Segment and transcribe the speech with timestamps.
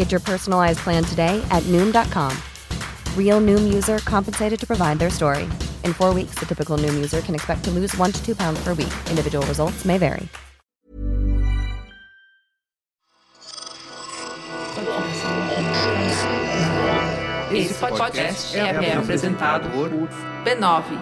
[0.00, 2.32] Get your personalized plan today at Noom.com.
[3.14, 5.44] Real Noom user compensated to provide their story.
[5.84, 8.64] In four weeks, the typical Noom user can expect to lose one to two pounds
[8.64, 8.88] per week.
[9.10, 10.26] Individual results may vary.
[17.52, 21.00] Esse podcast é, é apresentado por b9.com.br.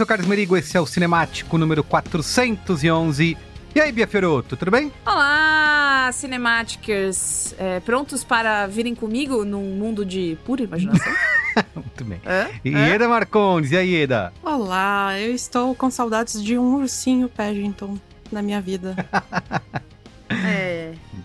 [0.00, 3.36] sou o Carlos Merigo, esse é o Cinemático número 411.
[3.74, 4.90] E aí, Bia Fioroto, tudo bem?
[5.04, 7.54] Olá, Cinematicers!
[7.58, 11.12] É, prontos para virem comigo num mundo de pura imaginação?
[11.76, 12.18] Muito bem.
[12.26, 12.48] Hã?
[12.64, 12.86] E Hã?
[12.86, 14.32] Eda Marcondes, e aí, Eda?
[14.42, 17.98] Olá, eu estou com saudades de um ursinho Paddington
[18.32, 18.96] na minha vida.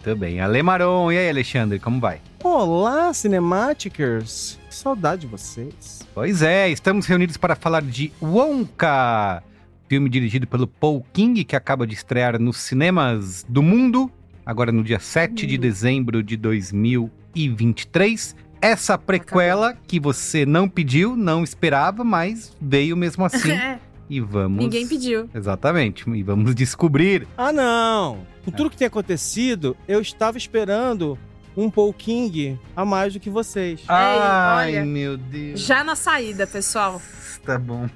[0.05, 0.09] É.
[0.09, 0.39] Muito bem.
[0.39, 2.21] Ale Maron, e aí, Alexandre, como vai?
[2.43, 4.59] Olá, Cinematicers!
[4.69, 6.07] Que saudade de vocês.
[6.13, 9.41] Pois é, estamos reunidos para falar de Wonka,
[9.89, 14.11] filme dirigido pelo Paul King, que acaba de estrear nos cinemas do mundo,
[14.45, 18.35] agora no dia 7 de dezembro de 2023.
[18.61, 23.53] Essa prequela que você não pediu, não esperava, mas veio mesmo assim.
[24.09, 24.63] É, e vamos.
[24.63, 25.29] Ninguém pediu.
[25.33, 27.27] Exatamente, e vamos descobrir.
[27.37, 28.25] Ah, não!
[28.43, 31.17] Com tudo que tem acontecido, eu estava esperando
[31.57, 33.81] um Paul King a mais do que vocês.
[33.87, 35.59] Ai, olha, meu Deus.
[35.61, 37.01] Já na saída, pessoal.
[37.45, 37.87] Tá bom.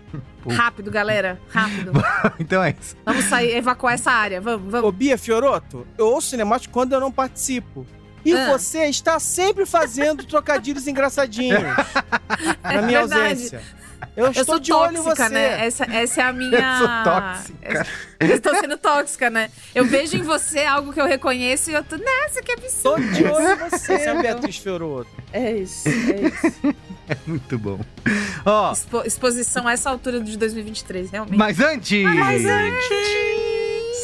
[0.42, 0.52] Pô.
[0.52, 1.40] Rápido, galera.
[1.50, 1.92] Rápido.
[2.40, 2.96] Então é isso.
[3.06, 4.40] Vamos sair, evacuar essa área.
[4.40, 4.96] Vamos, Ô, vamos.
[4.96, 7.86] Bia Fioroto, eu ouço Cinemático quando eu não participo.
[8.24, 8.48] E Ah.
[8.52, 11.62] você está sempre fazendo trocadilhos engraçadinhos
[12.64, 13.24] na minha É verdade.
[13.32, 13.62] ausência.
[14.20, 15.34] Eu, Eu estou sou de olho em tóxica, você.
[15.34, 15.66] né?
[15.66, 16.58] Essa, essa é a minha.
[16.60, 17.88] Eu sou tóxica.
[18.20, 19.50] Eu estou sendo tóxica, né?
[19.74, 21.96] Eu vejo em você algo que eu reconheço e eu tô.
[21.98, 22.62] Nossa, que Tô
[22.96, 23.12] absurdo.
[23.14, 25.10] de olho em você, é Beatriz Fioroto.
[25.32, 25.92] É isso, é
[26.28, 26.76] isso.
[27.26, 27.80] Muito bom.
[28.46, 31.38] Ó, Expo- exposição a essa altura de 2023, realmente.
[31.38, 32.04] mas antes.
[32.04, 33.49] Mas antes.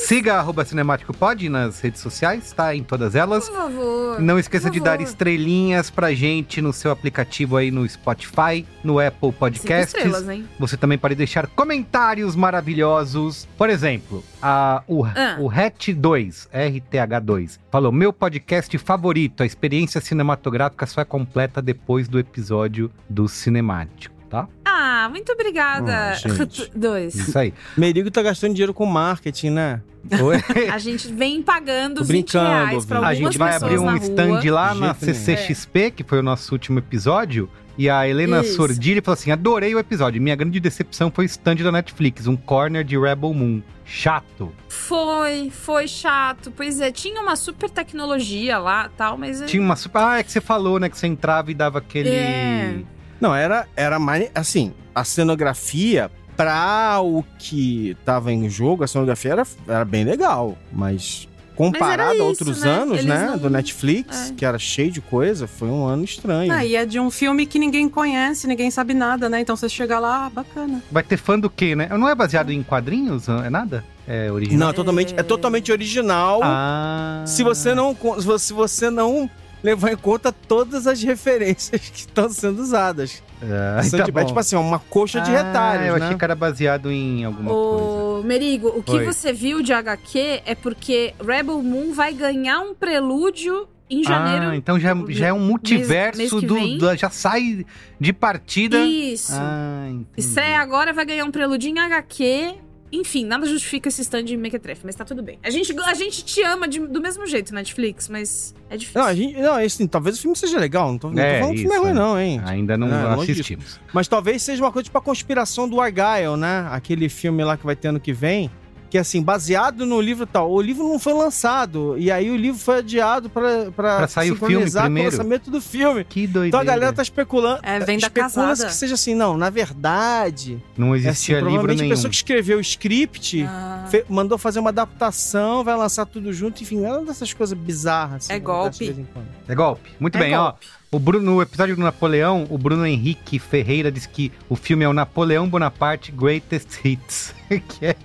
[0.04, 2.76] Siga arroba Cinemático Pod nas redes sociais, tá?
[2.76, 3.50] Em todas elas.
[3.50, 4.22] Por favor.
[4.22, 9.20] Não esqueça de dar estrelinhas pra gente no seu aplicativo aí no Spotify, no Apple
[9.30, 9.96] Cinco Podcasts.
[9.96, 10.48] estrelas, hein?
[10.60, 13.48] Você também pode deixar comentários maravilhosos.
[13.58, 15.38] Por exemplo, a, o, Ah.
[15.40, 22.20] o RET2, RTH2, falou: Meu podcast favorito, a experiência cinematográfica só é completa depois do
[22.20, 24.15] episódio do Cinemático.
[24.30, 24.48] Tá?
[24.64, 26.12] Ah, muito obrigada.
[26.12, 26.72] Ah, gente.
[26.76, 27.16] Dois.
[27.16, 27.54] Isso aí.
[27.78, 29.82] Merigo tá gastando dinheiro com marketing, né?
[30.22, 30.38] Oi.
[30.72, 33.00] A gente vem pagando Tô 20 brincando, reais pra.
[33.08, 34.52] A gente vai abrir um stand rua.
[34.52, 34.94] lá na.
[34.94, 37.50] CCXP, que foi o nosso último episódio.
[37.78, 38.56] E a Helena Isso.
[38.56, 40.22] Sordilli falou assim: adorei o episódio.
[40.22, 43.62] Minha grande decepção foi o stand da Netflix, um corner de Rebel Moon.
[43.84, 44.52] Chato.
[44.68, 46.52] Foi, foi chato.
[46.56, 49.42] Pois é, tinha uma super tecnologia lá tal, mas.
[49.42, 50.00] é- Tinha uma super.
[50.00, 50.90] Ah, é que você falou, né?
[50.90, 52.10] Que você entrava e dava aquele.
[52.10, 52.76] É.
[53.20, 54.30] Não, era, era mais.
[54.36, 60.58] Assim, a cenografia, pra o que tava em jogo, a cenografia era, era bem legal.
[60.72, 62.70] Mas comparado isso, a outros né?
[62.70, 63.28] anos, Eles né?
[63.32, 64.34] não- Do Netflix, É.
[64.34, 66.52] que era cheio de coisa, foi um ano estranho.
[66.52, 69.40] Ah, e é de um filme que ninguém conhece, ninguém sabe nada, né?
[69.40, 70.84] Então você chega lá, ah, bacana.
[70.92, 71.88] Vai ter fã do quê, né?
[71.98, 73.30] Não é baseado em quadrinhos?
[73.30, 73.86] É nada?
[74.06, 74.60] É original?
[74.60, 76.42] Não, é totalmente, é totalmente original.
[76.44, 77.24] Ah.
[77.26, 77.96] Se você não
[78.38, 79.30] se você não
[79.66, 83.22] levar em conta todas as referências que estão sendo usadas.
[83.42, 86.06] Ah, tá tipo, é tipo assim, uma coxa de Ah, retalhos, Eu né?
[86.06, 87.84] achei que era baseado em alguma coisa.
[88.20, 89.06] Ô, Merigo, o que Oi.
[89.06, 94.48] você viu de HQ é porque Rebel Moon vai ganhar um prelúdio em janeiro.
[94.52, 97.66] Ah, então já, já é um multiverso mês que do, do- Já sai
[98.00, 98.78] de partida.
[98.86, 99.34] Isso.
[99.36, 100.08] Ah, entendi.
[100.18, 102.56] Estreia agora, vai ganhar um prelúdio em HQ.
[102.92, 105.40] Enfim, nada justifica esse stand de Mequetrefe, mas tá tudo bem.
[105.44, 109.02] A gente, a gente te ama de- do mesmo jeito, Netflix, mas é difícil.
[109.02, 111.40] Não, a gente, não, assim, talvez o filme seja legal, não tô, não tô É,
[111.40, 111.94] falando que o filme é isso, ruim é.
[111.96, 112.42] não, hein?
[112.46, 113.80] Ainda não É, assistimos.
[113.92, 116.68] Mas talvez seja uma coisa tipo a conspiração do Argyle, né?
[116.72, 118.50] Aquele filme lá que vai ter ano que vem.
[118.96, 120.50] Que assim, baseado no livro e tal.
[120.50, 121.96] O livro não foi lançado.
[121.98, 125.10] E aí o livro foi adiado pra, pra, Pra sair o filme primeiro?
[125.10, 126.06] o lançamento do filme.
[126.06, 126.48] Que doideira.
[126.48, 127.60] Então a galera tá especulando.
[127.62, 128.66] É, venda especula casada.
[128.70, 130.64] que seja assim, não, na verdade.
[130.78, 131.94] Não É assim, existia livro provavelmente a nenhum.
[131.96, 133.86] pessoa que escreveu o script Ah.
[133.90, 138.24] fe- mandou fazer uma adaptação, vai lançar tudo junto, enfim, é uma dessas coisas bizarras.
[138.26, 138.86] assim, É golpe.
[138.86, 139.28] vez em quando.
[139.46, 139.90] É golpe.
[140.00, 140.54] Muito É bem, ó.
[140.96, 144.88] O Bruno, no episódio do Napoleão, o Bruno Henrique Ferreira diz que o filme é
[144.88, 147.36] o Napoleão Bonaparte Greatest Hits.
[147.68, 147.96] que é,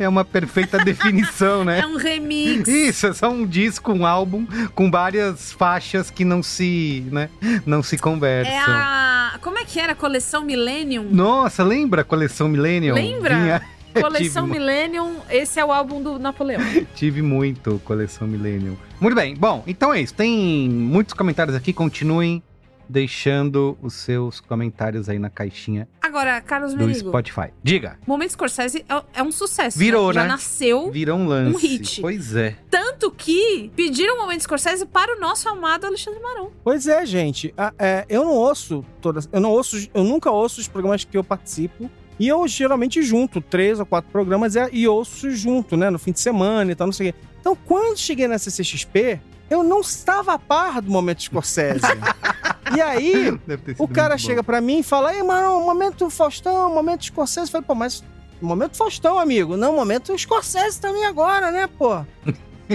[0.00, 1.78] é uma perfeita definição, né?
[1.78, 2.66] É um remix.
[2.66, 7.30] Isso, é só um disco, um álbum com várias faixas que não se, né,
[7.64, 8.52] não se conversam.
[8.52, 9.38] É a.
[9.40, 9.92] Como é que era?
[9.92, 11.04] a Coleção Millennium?
[11.08, 12.94] Nossa, lembra a coleção Millennium?
[12.96, 13.38] Lembra?
[13.38, 13.62] Vinha-
[14.00, 16.60] Coleção tive, Millennium, esse é o álbum do Napoleão.
[16.94, 18.76] tive muito coleção Millennium.
[19.00, 20.14] Muito bem, bom, então é isso.
[20.14, 22.42] Tem muitos comentários aqui, continuem
[22.88, 27.50] deixando os seus comentários aí na caixinha Agora, Carlos do Merigo, Spotify.
[27.62, 29.78] Diga, Momento Scorsese é, é um sucesso.
[29.78, 30.28] Virou, Já né?
[30.30, 30.90] nasceu.
[30.90, 31.54] virou um lance.
[31.54, 32.00] Um hit.
[32.00, 32.56] Pois é.
[32.68, 36.50] Tanto que pediram o Momento Scorsese para o nosso amado Alexandre Maron.
[36.64, 37.54] Pois é, gente.
[37.56, 39.28] a- é, eu não ouço todas.
[39.32, 39.88] Eu não ouço.
[39.94, 41.88] Eu nunca ouço os programas que eu participo.
[42.20, 45.88] E eu geralmente junto três ou quatro programas e, e ouço junto, né?
[45.88, 47.18] No fim de semana e tal, não sei o quê.
[47.40, 49.18] Então, quando cheguei na CCXP,
[49.48, 51.80] eu não estava a par do momento Scorsese.
[52.76, 53.40] e aí,
[53.78, 57.46] o cara chega pra mim e fala: Ei, mano, momento Faustão, momento Scorsese.
[57.46, 58.04] Eu falei, pô, mas
[58.38, 59.56] momento Faustão, amigo.
[59.56, 62.04] Não, momento Scorsese também agora, né, pô?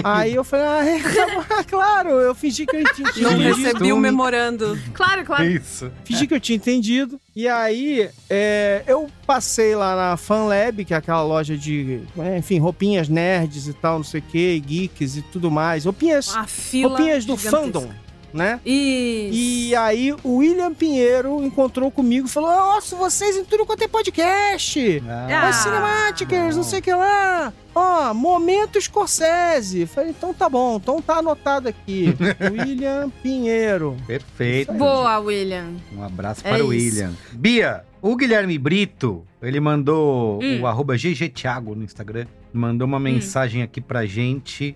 [0.04, 1.00] Aí eu falei, ah, é,
[1.68, 3.20] claro, eu fingi que eu entendi.
[3.22, 4.78] Não recebi o memorando.
[4.92, 5.44] Claro, claro.
[5.44, 5.90] Isso.
[6.04, 7.20] Fingi que eu tinha entendido.
[7.34, 12.58] E aí, é, eu passei lá na FanLab, que é aquela loja de, é, enfim,
[12.58, 15.84] roupinhas nerds e tal, não sei o que, geeks e tudo mais.
[15.84, 16.88] Roupinhas, A fila.
[16.88, 17.56] roupinhas do gigantesca.
[17.64, 17.90] fandom,
[18.36, 18.60] né?
[18.64, 19.34] Isso.
[19.38, 23.88] E aí, o William Pinheiro encontrou comigo e falou: Nossa, vocês em tudo quanto é
[23.88, 25.02] podcast!
[25.08, 25.48] Ah.
[25.48, 27.52] As cinemáticas, não sei o que lá.
[27.74, 29.86] Ó, momento Scorsese.
[29.86, 32.14] Falei, então tá bom, então tá anotado aqui.
[32.52, 33.96] William Pinheiro.
[34.06, 34.72] Perfeito.
[34.72, 35.72] Boa, William.
[35.94, 36.68] Um abraço É para o.
[36.68, 37.12] William.
[37.32, 40.60] Bia, o Guilherme Brito, ele mandou Hum.
[40.62, 44.74] o arroba GGTiago no Instagram, mandou uma mensagem aqui pra gente,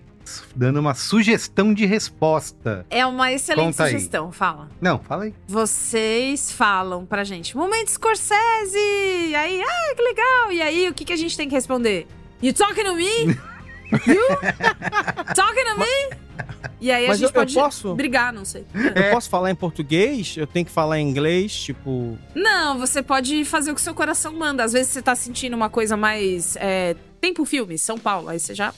[0.55, 2.85] dando uma sugestão de resposta.
[2.89, 3.91] É uma excelente Conta aí.
[3.93, 4.69] sugestão, fala.
[4.79, 5.33] Não, fala aí.
[5.47, 8.77] Vocês falam pra gente, momento Scorsese!
[9.29, 10.51] E aí, ah, que legal!
[10.51, 12.07] E aí, o que, que a gente tem que responder?
[12.41, 13.05] You talking to me?
[14.07, 14.21] you?
[15.35, 16.17] Talking to me?
[16.79, 17.93] E aí a Mas gente eu- eu pode posso?
[17.93, 18.65] brigar, não sei.
[18.73, 20.35] Eu posso falar em português?
[20.37, 22.17] Eu tenho que falar em inglês, tipo.
[22.33, 24.63] Não, você pode fazer o que seu coração manda.
[24.63, 26.55] Às vezes você tá sentindo uma coisa mais.
[26.59, 28.27] É, tempo filme, São Paulo.
[28.29, 28.73] Aí você já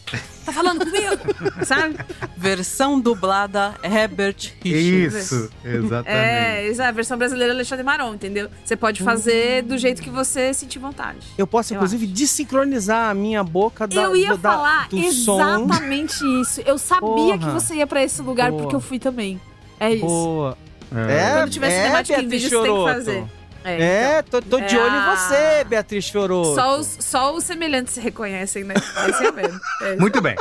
[0.46, 1.96] tá falando comigo, sabe?
[2.38, 5.32] Versão dublada Herbert Richards.
[5.32, 6.10] Isso, exatamente.
[6.10, 8.50] É, essa é a versão brasileira Alexandre Maron, entendeu?
[8.64, 11.20] Você pode fazer do jeito que você sentir vontade.
[11.38, 15.40] Eu posso, Eu inclusive, desincronisar a minha boca da, eu ia da- falar do som.
[15.40, 16.62] exatamente isso.
[16.66, 17.38] Eu sabia Porra.
[17.38, 18.64] que você ia pra esse lugar Porra.
[18.64, 19.40] porque eu fui também.
[19.80, 20.06] É isso.
[20.06, 20.54] Pô,
[20.96, 21.18] É.
[21.30, 23.24] é, Quando tiver é, cinemática em Beatriz vídeo, você tem que fazer.
[23.63, 23.82] É,
[24.17, 26.51] É, tô, tô de É olho em a- você, Beatriz Fiorotto.
[26.53, 26.63] então.
[26.63, 28.74] Só os, só os semelhantes se reconhecem, né?
[29.10, 29.60] Esse é mesmo.
[29.82, 29.96] É.
[29.96, 30.36] Muito bem.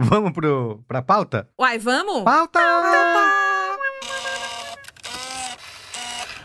[0.00, 1.48] Vamos pro, pra pauta?
[1.58, 2.24] Uai, vamos?
[2.24, 2.58] Pauta!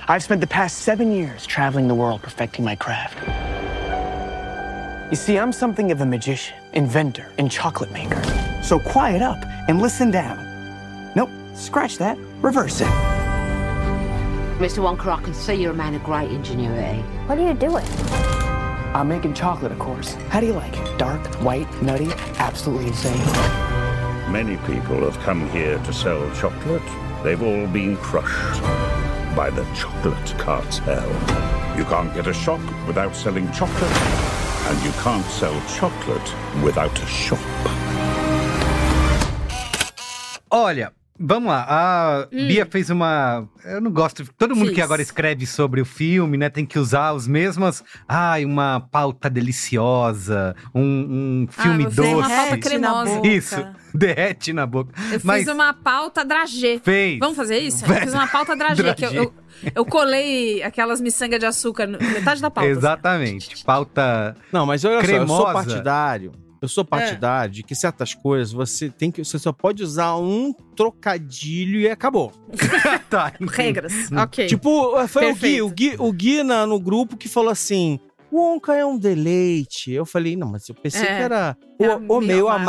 [0.08, 3.18] I've spent the past seven years traveling the world perfecting my craft.
[5.12, 8.22] You see, I'm something of a magician, inventor, and chocolate maker.
[8.64, 9.38] So quiet up
[9.68, 10.38] and listen down.
[11.16, 12.18] Nope, scratch that.
[12.42, 13.19] Reverse it.
[14.60, 14.84] Mr.
[14.84, 17.00] Wonka, I can see you're a man of great ingenuity.
[17.28, 17.86] What are you doing?
[18.94, 20.16] I'm making chocolate, of course.
[20.28, 20.98] How do you like it?
[21.00, 23.18] Dark, white, nutty, absolutely insane.
[24.30, 26.84] Many people have come here to sell chocolate.
[27.24, 28.62] They've all been crushed
[29.34, 31.08] by the chocolate cartel.
[31.78, 33.98] You can't get a shop without selling chocolate,
[34.68, 37.40] and you can't sell chocolate without a shop.
[40.52, 41.66] Olha, vamos lá.
[41.70, 42.48] A Hum.
[42.48, 43.48] Bia fez uma.
[43.66, 44.24] Eu não gosto.
[44.38, 44.84] Todo mundo que Fiz.
[44.84, 47.84] agora escreve sobre o filme, né, tem que usar os mesmos.
[48.08, 52.36] Ai, uma pauta deliciosa, um, um filme Ah, fiz uma doce.
[52.36, 53.22] pauta cremosa.
[53.28, 54.92] Isso, derrete na boca.
[54.98, 56.80] Eu fiz Mas uma pauta dragê.
[56.84, 57.20] Fez.
[57.20, 57.86] Vamos fazer isso?
[57.86, 58.94] Eu fiz uma pauta dragê.
[58.94, 59.34] que eu, eu,
[59.76, 62.70] eu colei aquelas miçangas de açúcar, metade da pauta.
[62.70, 63.64] Exatamente.
[63.64, 64.36] Pauta.
[64.52, 65.54] Não, mas olha só, eu sou Cremosa.
[65.54, 66.32] partidário.
[66.62, 69.24] Eu sou partidário de que certas coisas você tem que.
[69.24, 72.32] Você só pode usar um trocadilho e acabou.
[73.10, 74.12] tá, Regras.
[74.12, 74.48] Ok.
[74.48, 75.66] Tipo, foi o Gui, Perfeito.
[75.66, 78.00] o Gui, o Gui na- no grupo que falou assim:
[78.32, 79.92] Wonka é um deleite.
[79.92, 82.62] Eu falei, não, mas eu pensei É, que era é ou, ou meio amargo.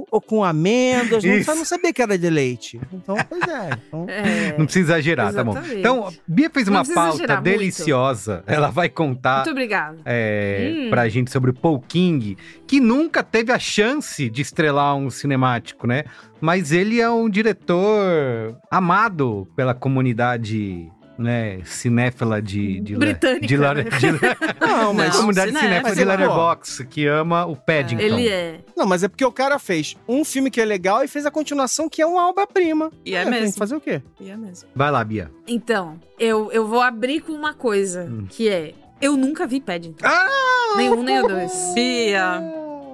[0.00, 1.22] amargo ou com amêndoas.
[1.22, 1.50] Não, Isso.
[1.50, 2.80] eu não sabia que era deleite.
[2.92, 3.70] Então, pois é.
[3.88, 5.52] Então, É, Não precisa exagerar, tá bom.
[5.52, 5.78] Exatamente.
[5.80, 7.58] Então, Bia fez Não uma pauta exagerar muito.
[7.58, 8.42] deliciosa.
[8.46, 9.36] Ela vai contar.
[9.38, 9.98] Muito obrigada.
[10.04, 10.90] é, Hum.
[10.90, 12.36] pra gente sobre o Paul King,
[12.66, 16.04] que nunca teve a chance de estrelar um cinemático, né?
[16.40, 22.80] Mas ele é um diretor amado pela comunidade, né, cinéfila de...
[22.80, 23.74] de Britânica, De, né?
[23.84, 25.78] de, Não, mas- a comunidade cinéfila.
[25.80, 28.02] cinéfila de é, Letterboxd, que ama o Paddington.
[28.02, 28.60] Ele é.
[28.76, 31.30] Não, mas é porque o cara fez um filme que é legal e fez a
[31.30, 32.90] continuação que é uma obra-prima.
[33.04, 33.52] E é Tem mesmo.
[33.52, 34.02] que fazer o quê?
[34.20, 34.68] E é mesmo.
[34.74, 35.30] Vai lá, Bia.
[35.46, 38.26] Então, eu, eu vou abrir com uma coisa, Hum.
[38.28, 38.74] que é...
[39.00, 40.04] Eu nunca vi Paddington.
[40.06, 40.74] Ah!
[40.76, 41.52] Nem um, nem o dois.
[41.74, 42.40] Bia.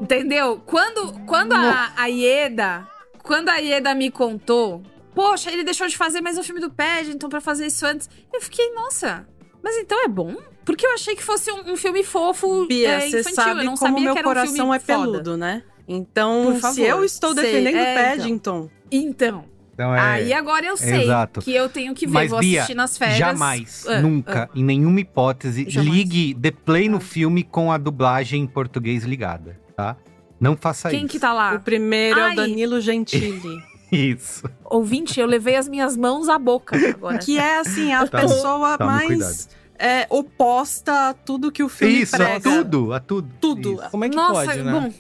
[0.00, 0.60] Entendeu?
[0.66, 2.86] Quando, quando a, a Ieda...
[3.22, 4.82] Quando a Ieda me contou...
[5.14, 8.08] Poxa, ele deixou de fazer mais um filme do Paddington pra fazer isso antes.
[8.32, 9.26] Eu fiquei, nossa...
[9.62, 10.36] Mas então é bom?
[10.64, 13.34] Porque eu achei que fosse um, um filme fofo Bia, é, você infantil.
[13.34, 14.98] sabe eu não como sabia meu que era um coração filme é foda.
[15.12, 15.62] peludo, né?
[15.86, 16.74] Então, favor.
[16.74, 18.02] se eu estou Sei, defendendo é, então.
[18.16, 20.00] Paddington, Então, Então é...
[20.00, 21.40] aí agora eu sei exato.
[21.40, 22.12] que eu tenho que ver.
[22.12, 23.18] Mas, vou Bia, assistir nas férias.
[23.18, 25.92] jamais, Ah, nunca, em nenhuma hipótese, Jamais.
[25.94, 27.00] ligue The Play no Ah.
[27.00, 29.96] filme com a dublagem em português ligada, tá?
[30.40, 31.08] Não faça Quem isso.
[31.08, 31.54] que tá lá?
[31.54, 32.32] o primeiro é Ai.
[32.32, 33.62] o Danilo Gentili.
[33.92, 34.48] Isso.
[34.64, 37.18] Ouvinte, eu levei as minhas mãos à boca agora.
[37.18, 38.22] que é, assim, a Tá.
[38.22, 39.36] pessoa Tome mais cuidado.
[39.78, 42.40] é, oposta a tudo que o filme Isso, a prega.
[42.40, 43.28] tudo, a tudo.
[43.40, 43.74] Tudo.
[43.74, 43.90] Isso.
[43.90, 44.72] Como é que Nossa, pode, né?
[44.72, 44.92] bom.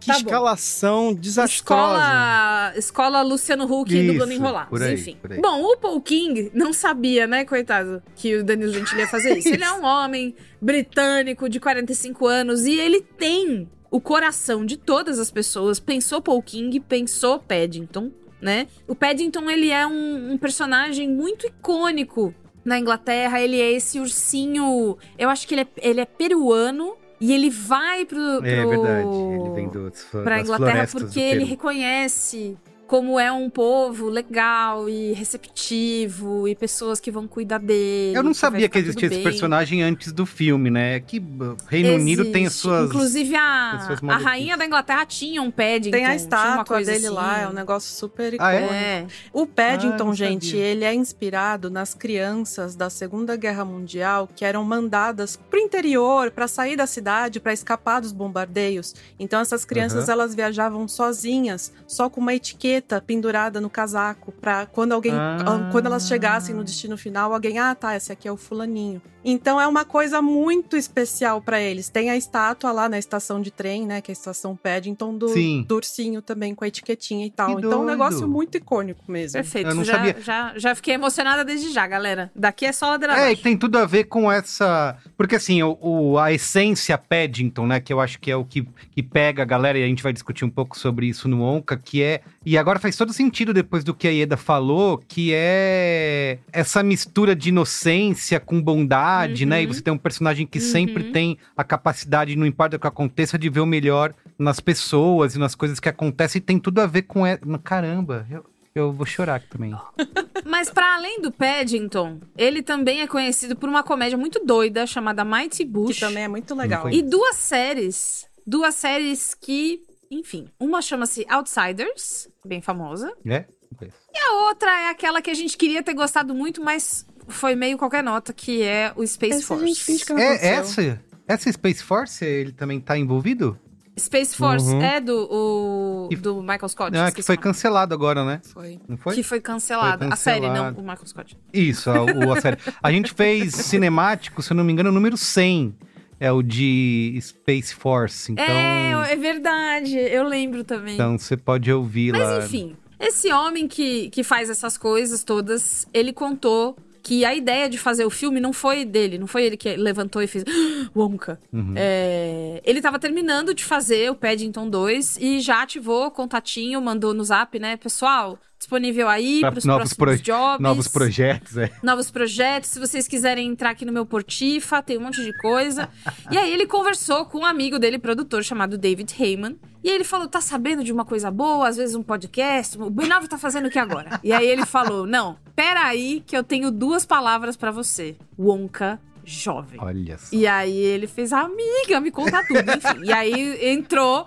[0.00, 0.18] que tá bom.
[0.20, 1.92] escalação desastrosa.
[1.92, 5.16] Escola, escola Luciano Huck Isso, dublando enrolados, por aí, enfim.
[5.20, 5.40] por aí.
[5.40, 9.48] Bom, o Paul King não sabia, né, coitado, que o Danilo Gentili ia fazer isso.
[9.48, 15.18] Ele é um homem britânico de 45 anos e ele tem o coração de todas
[15.18, 15.78] as pessoas.
[15.78, 18.10] Pensou Paul King, pensou Paddington,
[18.42, 18.66] né?
[18.88, 22.34] O Paddington, ele é um, um personagem muito icônico
[22.64, 23.40] na Inglaterra.
[23.40, 24.98] Ele é esse ursinho...
[25.16, 28.18] Eu acho que ele é, ele é peruano e ele vai pro...
[28.38, 32.58] pro É verdade, ele vem dos, pra Inglaterra porque do ele reconhece
[32.92, 38.14] como é um povo legal e receptivo e pessoas que vão cuidar dele.
[38.14, 39.24] Eu não sabia que existia esse bem.
[39.24, 41.00] personagem antes do filme, né?
[41.00, 42.60] Que uh, Reino Unido tem as Existe.
[42.60, 42.90] suas...
[42.90, 45.90] Inclusive, as a, suas a rainha da Inglaterra tinha um Paddington.
[45.96, 47.14] Tem a estátua coisa dele assim.
[47.14, 48.74] lá, é um negócio super Ah, icônico.
[48.74, 48.82] é?
[48.98, 49.06] É.
[49.32, 50.60] O Ah, Paddington, não gente, sabia.
[50.62, 56.46] ele é inspirado nas crianças da Segunda Guerra Mundial que eram mandadas pro interior para
[56.46, 58.94] sair da cidade, para escapar dos bombardeios.
[59.18, 64.92] Então essas crianças elas viajavam sozinhas, só com uma etiqueta pendurada no casaco, para quando
[64.92, 65.68] alguém, Ah.
[65.70, 69.00] quando elas chegassem no destino final, alguém, ah, tá, esse aqui é o fulaninho.
[69.24, 71.88] Então é uma coisa muito especial para eles.
[71.88, 75.28] Tem a estátua lá na estação de trem, né, que é a estação Paddington do,
[75.28, 75.64] Sim.
[75.68, 77.58] do ursinho também com a etiquetinha e tal.
[77.58, 79.34] Então é um negócio muito icônico mesmo.
[79.34, 79.68] Perfeito.
[79.70, 80.16] Eu não já, sabia.
[80.20, 82.32] Já, já fiquei emocionada desde já, galera.
[82.34, 84.96] Daqui é só ladeira É, e tem tudo a ver com essa.
[85.16, 87.78] Porque assim, o, o- a essência Paddington, né?
[87.80, 90.12] Que eu acho que é o que, que pega a galera, e a gente vai
[90.12, 92.22] discutir um pouco sobre isso no Onca, que é.
[92.44, 97.34] E agora faz todo sentido depois do que a Ieda falou, que é essa mistura
[97.34, 99.50] de inocência com bondade, Uhum.
[99.50, 99.62] né?
[99.62, 101.12] E você tem um personagem que sempre Uhum.
[101.12, 105.38] tem a capacidade, não importa o que aconteça, de ver o melhor nas pessoas e
[105.38, 107.22] nas coisas que acontecem, e tem tudo a ver com.
[107.62, 109.74] Caramba, eu, eu vou chorar aqui também.
[110.44, 115.24] Mas para além do Paddington, ele também é conhecido por uma comédia muito doida chamada
[115.24, 115.94] Mighty Bush.
[115.94, 116.90] Que também é muito legal.
[116.90, 118.26] E duas séries.
[118.46, 119.80] Duas séries que,
[120.14, 123.12] enfim, uma chama-se Outsiders, bem famosa.
[123.26, 123.44] É?
[123.76, 123.96] Conheço.
[124.14, 127.78] E a outra é aquela que a gente queria ter gostado muito, mas foi meio
[127.78, 130.12] qualquer nota, que é o Space Esse a gente Force.
[130.20, 131.00] É essa?
[131.26, 133.58] Essa Space Force, ele também tá envolvido?
[133.98, 134.82] Space Force Uhum.
[134.82, 136.96] é do, o- Que- do Michael Scott.
[136.96, 138.40] Ah, que foi cancelado agora, né?
[138.52, 138.80] Foi.
[138.88, 139.14] Não foi?
[139.14, 140.06] Que foi cancelado.
[140.10, 141.38] A série, não o Michael Scott.
[141.52, 142.56] Isso, a, o- a série.
[142.82, 145.74] A gente fez cinemático, se eu não me engano, o número 100.
[146.24, 148.30] É o de Space Force.
[148.30, 149.96] Então, É, é verdade.
[149.98, 150.94] Eu lembro também.
[150.94, 152.36] então você pode ouvir lá.
[152.36, 157.68] Mas enfim, esse homem que, que faz essas coisas todas, ele contou que a ideia
[157.68, 160.90] de fazer o filme não foi dele, não foi ele que levantou e fez "Ah,
[160.94, 161.40] Wonka.
[161.52, 161.74] Uhum.
[161.76, 167.12] É, ele tava terminando de fazer o Paddington 2 e já ativou o contatinho, mandou
[167.12, 167.76] no zap, né?
[167.76, 170.60] Pessoal, disponível aí Pra pros novos, próximos jobs.
[170.60, 171.70] novos projetos, é.
[171.82, 172.70] novos projetos.
[172.70, 175.88] Se vocês quiserem entrar aqui no meu Portifa, tem um monte de coisa.
[176.30, 179.56] e aí ele conversou com um amigo dele, produtor, chamado David Heyman.
[179.82, 181.68] E aí ele falou: tá sabendo de uma coisa boa?
[181.68, 182.78] Às vezes um podcast?
[182.78, 184.20] O B9 tá fazendo o que agora?
[184.22, 189.78] E aí ele falou: não, peraí, que eu tenho duas palavras pra você: Wonka jovem.
[189.80, 190.34] Olha só.
[190.34, 193.04] E aí ele fez, amiga, me conta tudo, enfim.
[193.04, 194.26] E aí entrou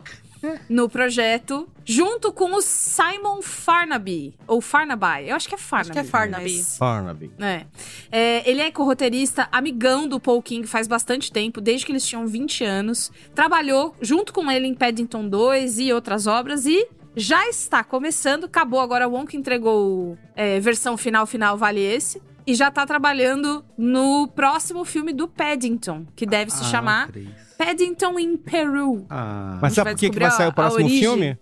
[0.69, 5.91] no projeto junto com o Simon Farnaby, ou Farnaby, eu acho que é Farnaby.
[5.93, 6.55] que é Farnaby.
[6.55, 7.31] mas- Barnaby.
[7.39, 7.65] é.
[8.11, 12.25] É, ele é co-roteirista, amigão do Paul King faz bastante tempo, desde que eles tinham
[12.27, 13.11] 20 anos.
[13.35, 18.45] Trabalhou junto com ele em Paddington 2 e outras obras e já está começando.
[18.45, 22.21] Acabou agora, o Wonka entregou é, versão final, final, vale esse.
[22.47, 27.27] E já tá trabalhando no próximo filme do Paddington, que deve se Ah, chamar três.
[27.57, 29.05] Paddington in Peru.
[29.09, 31.37] Ah, Mas gente sabe por que, vai sair o próximo filme?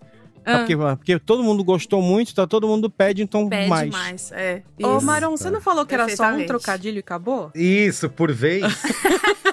[0.45, 0.57] Ah.
[0.59, 3.89] porque, porque todo mundo gostou muito, tá todo mundo Paddington Pede mais.
[3.89, 4.31] mais.
[4.33, 4.61] É.
[4.81, 4.99] Ô.
[4.99, 7.51] Maron, você não falou que era só um trocadilho e acabou?
[7.55, 8.63] Isso, por vez.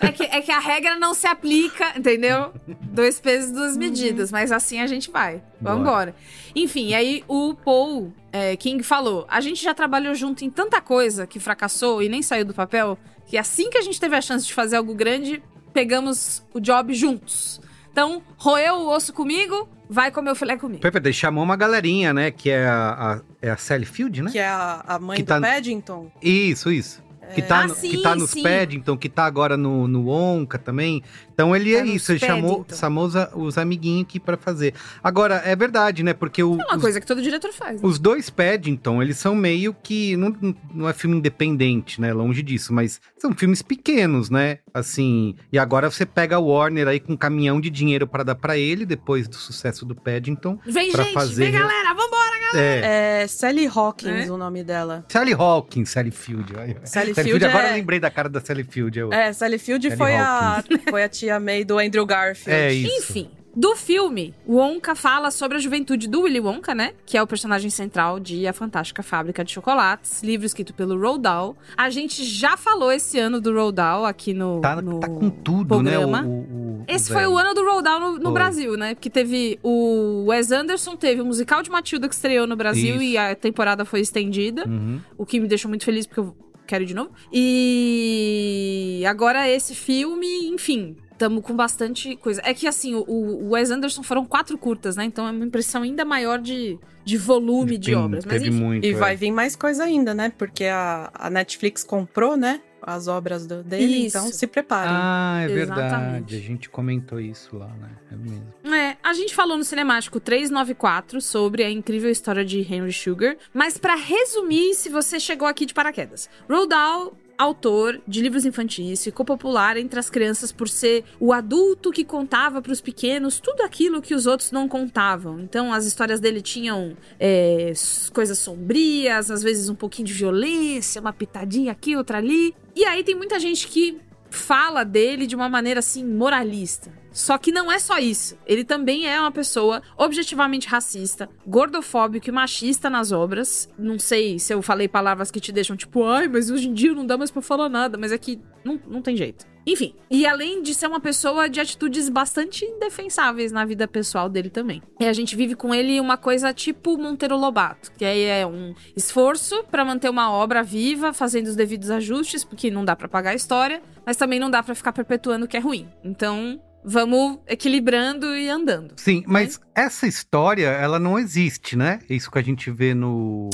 [0.00, 2.54] É que, é que a regra não se aplica, entendeu?
[2.66, 4.32] Dois pesos, duas medidas.
[4.32, 5.42] Mas assim a gente vai.
[5.60, 6.14] Vamos embora.
[6.54, 10.80] Enfim, e aí o Paul é, King falou: a gente já trabalhou junto em tanta
[10.80, 12.96] coisa que fracassou e nem saiu do papel,
[13.26, 16.92] que assim que a gente teve a chance de fazer algo grande, pegamos o job
[16.94, 17.60] juntos.
[17.90, 20.80] Então, roeu o osso comigo, vai comer o filé comigo.
[20.80, 22.30] Perfeito, ele chamou uma galerinha, né?
[22.30, 24.30] Que é a, a- é a Sally Field, né?
[24.30, 26.10] Que é a, a mãe Que do tá- Paddington.
[26.22, 27.02] Isso, isso.
[27.34, 28.42] Que tá, Ah, no- sim, que tá nos sim.
[28.42, 31.02] Paddington, que tá agora no, no Onca também.
[31.38, 34.74] Então ele é nos isso, ele chamou, chamou os, os amiguinhos aqui pra fazer.
[35.04, 36.12] Agora, é verdade, né?
[36.12, 37.74] Porque o, É uma os, coisa que todo diretor faz.
[37.80, 37.88] né?
[37.88, 40.16] os dois Paddington, eles são meio que.
[40.16, 40.34] Não,
[40.74, 42.12] não é filme independente, né?
[42.12, 44.58] Longe disso, mas são filmes pequenos, né?
[44.74, 45.36] Assim.
[45.52, 48.58] E agora você pega a Warner aí com um caminhão de dinheiro pra dar pra
[48.58, 50.58] ele, depois do sucesso do Paddington.
[50.66, 52.58] Vem, pra gente, fazer- vem, galera, vambora, galera.
[52.84, 53.22] É.
[53.22, 54.32] É Sally Hawkins É?
[54.32, 55.04] o nome dela.
[55.08, 56.52] Sally Hawkins, Sally Field.
[56.52, 56.76] vai.
[56.82, 58.98] Sally Field agora é- eu lembrei da cara da Sally Field.
[58.98, 59.12] Eu...
[59.12, 62.50] É, Sally Field Sally foi a, foi a tia May do Andrew Garfield.
[62.60, 63.12] É isso.
[63.12, 66.92] Enfim, do filme, Wonka fala sobre a juventude do Willy Wonka, né?
[67.04, 71.22] Que é o personagem central de A Fantástica Fábrica de Chocolates, livro escrito pelo Roald
[71.22, 71.56] Dahl.
[71.76, 75.28] A gente já falou esse ano do Roald Dahl aqui no, Tá, no tá com
[75.28, 76.22] tudo, programa.
[76.22, 76.28] né?
[76.28, 77.32] O, o- o Esse foi velho.
[77.32, 78.30] o ano do Roald Dahl no, no.
[78.32, 78.94] Brasil, né?
[78.94, 83.02] Porque teve o Wes Anderson, teve o musical de Matilda que estreou no Brasil Isso.
[83.02, 84.68] e a temporada foi estendida.
[84.68, 85.00] Uhum.
[85.16, 86.36] O que me deixou muito feliz porque eu
[86.66, 87.10] quero ir de novo.
[87.32, 92.40] E agora esse filme, enfim, tamo com bastante coisa.
[92.44, 95.04] É que assim, o, o Wes Anderson foram quatro curtas, né?
[95.04, 98.24] Então é uma impressão ainda maior de, de volume de Tem- obras.
[98.24, 98.64] Mas Teve enfim.
[98.64, 98.86] muito.
[98.86, 98.94] E é.
[98.94, 100.32] vai vir mais coisa ainda, né?
[100.38, 102.60] Porque a, a Netflix comprou, né?
[102.80, 104.16] As obras do- dele, Isso.
[104.16, 104.92] então se preparem.
[104.94, 105.90] Ah, é Exatamente.
[105.90, 106.36] verdade.
[106.36, 107.90] A gente comentou isso lá, né?
[108.12, 108.74] É mesmo.
[108.74, 113.76] É, a gente falou no Cinemático 394 sobre a incrível história de Henry Sugar, mas
[113.76, 119.24] pra resumir, se você chegou aqui de paraquedas, Roald Dahl autor de livros infantis, ficou
[119.24, 124.12] popular entre as crianças por ser o adulto que contava pros pequenos tudo aquilo que
[124.12, 125.38] os outros não contavam.
[125.38, 127.72] Então, as histórias dele tinham é,
[128.12, 132.54] coisas sombrias, às vezes um pouquinho de violência, uma pitadinha aqui, outra ali.
[132.74, 136.92] E aí tem muita gente que fala dele de uma maneira assim moralista.
[137.10, 138.38] Só que não é só isso.
[138.46, 143.68] Ele também é uma pessoa objetivamente racista, gordofóbico e machista nas obras.
[143.78, 146.92] Não sei se eu falei palavras que te deixam tipo, ai, mas hoje em dia
[146.92, 149.46] não dá mais pra falar nada, mas é que não, não tem jeito.
[149.70, 154.48] Enfim, e além de ser uma pessoa de atitudes bastante indefensáveis na vida pessoal dele
[154.48, 154.82] também.
[154.98, 158.74] E a gente vive com ele uma coisa tipo Monteiro Lobato, que aí é um
[158.96, 163.30] esforço pra manter uma obra viva, fazendo os devidos ajustes, porque não dá pra pagar
[163.30, 165.86] a história, mas também não dá pra ficar perpetuando o que é ruim.
[166.02, 168.94] Então, vamos equilibrando e andando.
[168.96, 171.98] Sim, mas essa história, ela não existe, né?
[172.08, 173.50] É Isso que a gente vê no.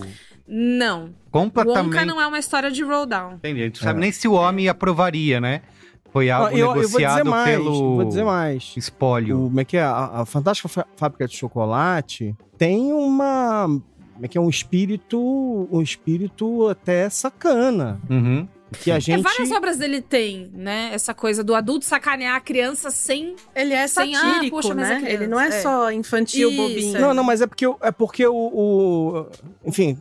[0.46, 1.12] Não.
[1.30, 1.86] Completamente.
[1.86, 3.34] Wonka não é uma história de roll down.
[3.34, 3.62] Entendi.
[3.62, 4.00] A gente não sabe É.
[4.02, 5.62] nem se o homem aprovaria, né?
[6.14, 8.72] Foi Ó, algo eu, eu vou dizer negociado mais, pelo vou dizer mais.
[8.76, 9.36] espólio.
[9.40, 9.82] O, como é que é?
[9.82, 13.66] A, a Fantástica Fá- Fábrica de Chocolate tem uma
[14.14, 18.00] como é que é um espírito, um espírito até sacana.
[18.08, 18.46] Uhum.
[18.80, 20.90] Que a gente É, várias obras dele tem, né?
[20.92, 23.34] Essa coisa do adulto sacanear a criança sem.
[23.54, 25.00] Ele é Sem, ah, satírico, poxa, mas é né?
[25.00, 25.14] criança.
[25.16, 25.50] Ele não é, É.
[25.62, 26.96] só infantil Isso, bobinho.
[26.96, 27.00] é.
[27.00, 29.26] Não, não, mas é porque, o- é porque o, o-
[29.64, 29.98] Enfim,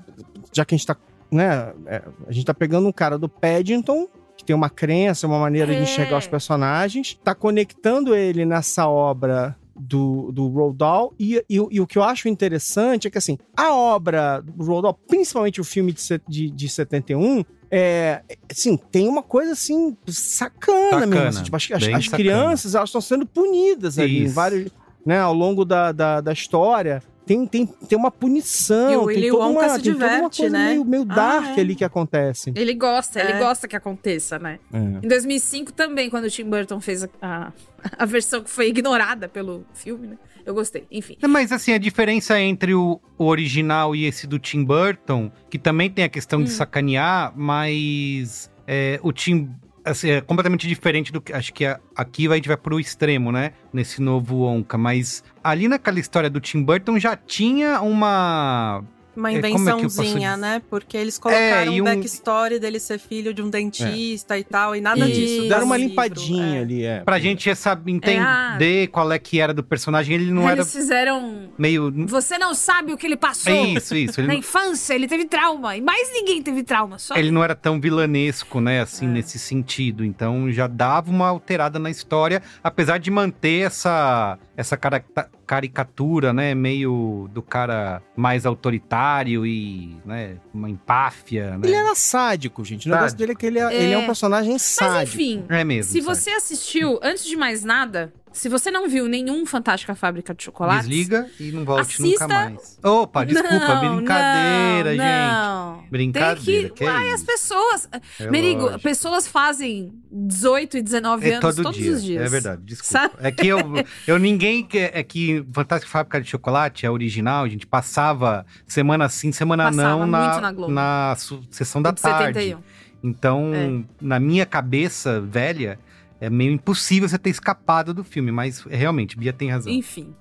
[0.51, 0.95] já que a gente tá.
[1.31, 4.07] Né, é, a gente tá pegando um cara do Paddington,
[4.43, 5.83] que tem uma crença, uma maneira de É.
[5.83, 11.13] enxergar os personagens, tá conectando ele nessa obra do, do Roald Dahl.
[11.19, 14.83] E, e, e o que eu acho interessante é que, assim, a obra do Roald
[14.83, 20.89] Dahl, principalmente o filme de, de, de 71, é, assim, tem uma coisa assim sacana,
[20.91, 21.27] Sacana, mesmo.
[21.29, 24.71] assim, tipo, as, as- crianças elas estão sendo punidas ali vários,
[25.05, 27.01] né, ao longo da, da, da história.
[27.25, 30.05] Tem, tem, tem uma punição, E o tem Willy toda Wonka uma, se tem toda
[30.05, 30.69] uma diverte, coisa né?
[30.71, 31.61] meio, meio Ah, dark é.
[31.61, 32.51] ali que acontece.
[32.55, 33.39] Ele gosta, ele É.
[33.39, 34.59] gosta que aconteça, né?
[34.73, 34.77] É.
[34.77, 37.51] Em 2005 também, quando o Tim Burton fez a, a,
[37.97, 40.17] a versão que foi ignorada pelo filme, né?
[40.45, 40.85] Eu gostei.
[40.91, 41.15] Enfim.
[41.21, 45.57] É, Mas assim, a diferença entre o, o original e esse do Tim Burton, que
[45.57, 46.53] também tem a questão de Hum.
[46.53, 49.49] sacanear, mas é, o Tim
[49.83, 51.33] assim, é completamente diferente do que.
[51.33, 51.65] Acho que
[51.95, 53.53] aqui a gente vai pro extremo, né?
[53.71, 54.77] Nesse novo Onca.
[54.77, 58.83] Mas ali naquela história do Tim Burton já tinha uma.
[59.15, 60.37] Uma É, é invençãozinha, dizer?
[60.41, 60.61] né?
[60.69, 64.75] Porque eles colocaram É, um um- backstory dele ser filho de um dentista e tal,
[64.75, 65.19] e nada Isso.
[65.19, 65.41] disso.
[65.47, 66.59] Deram no uma livro, limpadinha é.
[66.61, 66.99] ali, é.
[67.01, 67.81] Pra gente essa, ah.
[67.87, 71.49] entender qual é que era do personagem, ele não Eles era fizeram.
[71.57, 71.91] meio.
[72.07, 73.53] Você não sabe o que ele passou.
[73.65, 74.19] Isso, isso.
[74.19, 75.75] Ele Na infância, ele teve trauma.
[75.77, 76.97] E mais ninguém teve trauma.
[76.97, 79.09] Só ele não era tão vilanesco, né, assim, É.
[79.09, 80.03] nesse sentido.
[80.03, 85.03] Então já dava uma alterada na história, apesar de manter essa essa cara-
[85.45, 91.67] caricatura, né, meio do cara mais autoritário e, né, uma empáfia, né?
[91.67, 92.87] Ele era sádico, gente.
[92.87, 93.19] O negócio Sádico.
[93.19, 95.15] dele é que ele é, ele é um personagem Mas sádico.
[95.15, 95.91] enfim, É mesmo.
[95.91, 96.15] se sabe?
[96.17, 100.87] você assistiu, antes de mais nada, se você não viu nenhum Fantástica Fábrica de Chocolates.
[100.87, 102.79] Desliga e não volte Assista- nunca mais.
[102.83, 105.31] Opa, desculpa, Não, brincadeira, não, gente.
[105.31, 105.83] Não.
[105.89, 106.75] Brincadeira, Tem que.
[106.75, 107.89] que é as pessoas.
[108.19, 108.81] É Merigo, lógico.
[108.81, 111.91] pessoas fazem 18 e 19 É anos todo todos dia.
[111.93, 112.25] os dias.
[112.25, 112.91] É verdade, desculpa.
[112.91, 113.13] Sabe?
[113.19, 113.59] É que eu,
[114.07, 114.63] eu ninguém.
[114.65, 119.65] que- É que Fantástica Fábrica de Chocolate, a original, a gente passava semana sim, semana
[119.65, 120.71] Passava não na, na Globo.
[120.73, 121.15] na
[121.51, 122.33] sessão da De tarde.
[122.39, 122.59] 71.
[123.03, 123.83] Então, É.
[124.01, 125.77] na minha cabeça velha,
[126.23, 129.73] é meio impossível você ter escapado do filme, mas realmente, Bia tem razão.
[129.73, 130.15] Enfim.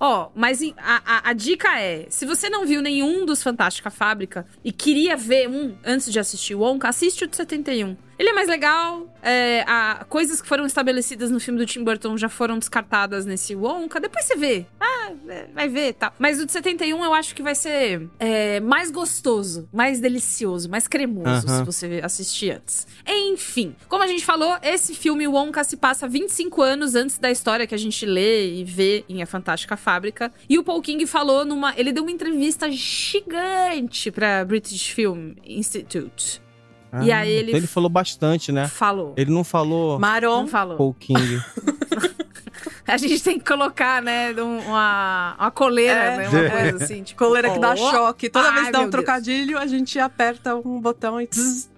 [0.00, 4.46] Ó, mas a, a- a dica é: se você não viu nenhum dos Fantástica Fábrica
[4.64, 7.96] e queria ver um antes de assistir o Wonka, assiste o de 71.
[8.18, 12.16] Ele é mais legal, é, a, coisas que foram estabelecidas no filme do Tim Burton
[12.16, 14.00] já foram descartadas nesse Wonka.
[14.00, 14.66] Depois você vê.
[14.80, 16.12] Ah, é, vai ver e tal.
[16.18, 20.88] Mas o de 71 eu acho que vai ser é, mais gostoso, mais delicioso, mais
[20.88, 21.58] cremoso Aham.
[21.58, 22.88] se você assistir antes.
[23.06, 27.68] Enfim, como a gente falou, esse filme Wonka se passa 25 anos antes da história
[27.68, 30.32] que a gente lê e vê em A Fantástica Fábrica.
[30.48, 31.72] E o Paul King falou numa.
[31.78, 36.40] Ele deu uma entrevista gigante pra British Film Institute.
[37.02, 38.66] e aí ele, Ele falou bastante, né?
[38.68, 39.14] falou.
[39.16, 40.40] Ele não falou Maron.
[40.42, 40.76] Não falou.
[40.76, 41.18] Paul King.
[42.86, 46.16] A gente tem que colocar, né, um- uma, uma coleira, É.
[46.16, 46.28] né?
[46.30, 47.22] Uma coisa assim, tipo.
[47.22, 48.30] Coleira que dá choque.
[48.30, 49.04] Toda Ai, vez que dá um meu Deus.
[49.04, 51.26] trocadilho, a gente aperta um botão e.
[51.28, 51.68] tss.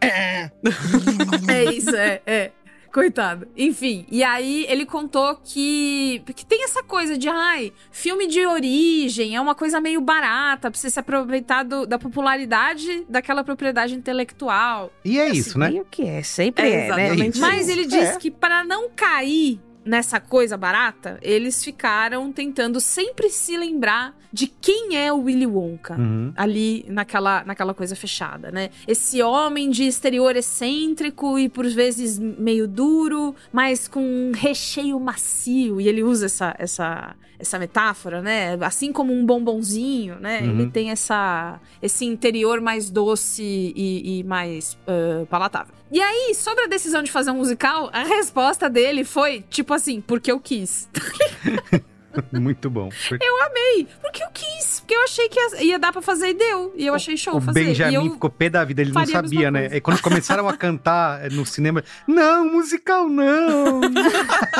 [1.49, 2.51] É isso, é, é.
[2.93, 3.47] Coitado.
[3.57, 9.37] Enfim, e aí ele contou que, que tem essa coisa de, ai, filme de origem
[9.37, 14.93] é uma coisa meio barata, pra você se aproveitar do- da popularidade daquela propriedade intelectual.
[15.05, 15.71] E é isso, né?
[15.81, 17.71] o que é, sempre É exatamente Mas isso.
[17.71, 18.19] ele disse É.
[18.19, 24.97] que para não cair nessa coisa barata, eles ficaram tentando sempre se lembrar de quem
[24.97, 26.33] é o Willy Wonka Uhum.
[26.37, 28.71] ali naquela, naquela coisa fechada, né?
[28.87, 35.81] Esse homem de exterior excêntrico e por vezes meio duro, mas com um recheio macio.
[35.81, 38.57] E ele usa essa, essa, essa metáfora, né?
[38.61, 40.41] Assim como um bombonzinho, né?
[40.41, 40.51] Uhum.
[40.51, 45.75] Ele tem essa, esse interior mais doce e, e mais ah, palatável.
[45.93, 50.01] E aí, sobre a decisão de fazer um musical, a resposta dele foi tipo assim,
[50.01, 50.89] porque eu quis.
[52.33, 52.89] Muito bom.
[53.11, 54.81] Eu amei, porque eu quis.
[54.81, 56.73] Porque eu achei que ia, ia dar pra fazer e deu.
[56.77, 57.65] E eu achei show o fazer.
[57.65, 58.11] Benjamin e eu...
[58.13, 59.61] ficou pé da vida, ele não sabia, né?
[59.61, 59.77] coisa.
[59.77, 63.81] E quando começaram a cantar eh, no cinema, não, musical não.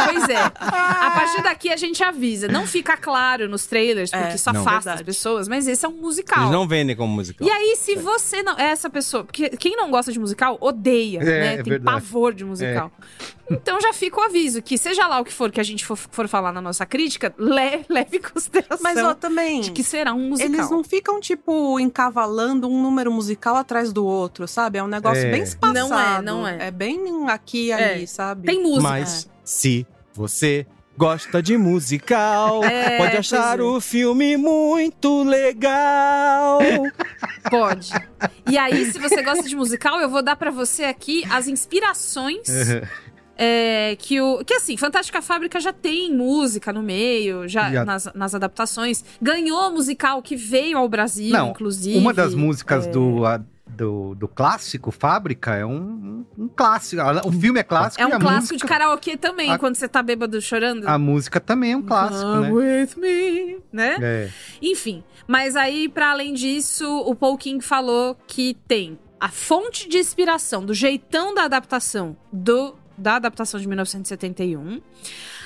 [0.05, 0.37] Pois é.
[0.37, 2.49] A partir daqui a gente avisa.
[2.49, 4.61] Não fica claro nos trailers, porque É, isso não.
[4.61, 5.05] afasta as Verdade.
[5.05, 6.41] pessoas, mas esse é um musical.
[6.41, 7.47] Eles não vendem como musical.
[7.47, 8.59] E aí, se você não.
[8.59, 9.25] É essa pessoa.
[9.25, 11.55] Porque quem não gosta de musical odeia, É, né?
[11.55, 11.97] é Tem verdade.
[11.97, 12.01] É.
[12.01, 12.93] pavor de musical.
[13.51, 15.97] Então já fica o aviso: que seja lá o que for que a gente for,
[15.97, 19.63] for falar na nossa crítica, le- leve em consideração Mas, ó, também.
[19.63, 20.53] de que será um musical.
[20.55, 24.79] Eles não ficam, tipo, encavalando um número musical atrás do outro, sabe?
[24.79, 25.31] É um negócio É.
[25.31, 25.89] bem espaçado.
[25.89, 26.69] Não é, não é.
[26.69, 27.95] É bem aqui e É.
[27.95, 28.47] ali, sabe?
[28.47, 28.83] Tem música.
[28.83, 30.67] Mas se você
[30.99, 32.61] gosta de musical.
[32.71, 33.63] É, Pode achar é.
[33.63, 36.59] o filme muito legal.
[37.51, 37.91] Pode.
[38.51, 42.43] E aí, se você gosta de musical, eu vou dar pra você aqui as inspirações
[43.43, 44.45] é, que o.
[44.45, 47.85] Que assim, Fantástica Fábrica já tem música no meio, já, Já.
[47.87, 49.03] Nas, nas adaptações.
[49.21, 51.97] Ganhou musical que veio ao Brasil, Não, inclusive.
[51.99, 52.91] uma das músicas é.
[52.91, 57.01] do, a- do, do clássico Fábrica é um, um, clássico.
[57.25, 59.89] O filme é clássico É um a clássico música, de karaokê também, a- quando você
[59.89, 60.87] tá bêbado chorando.
[60.87, 62.53] A música também é um clássico, Come né?
[62.53, 63.97] with me, né?
[64.03, 64.29] É.
[64.61, 69.99] Enfim, mas aí, pra além disso, o Paul King falou que tem a fonte de
[69.99, 74.81] inspiração do jeitão da adaptação do da adaptação de 1971.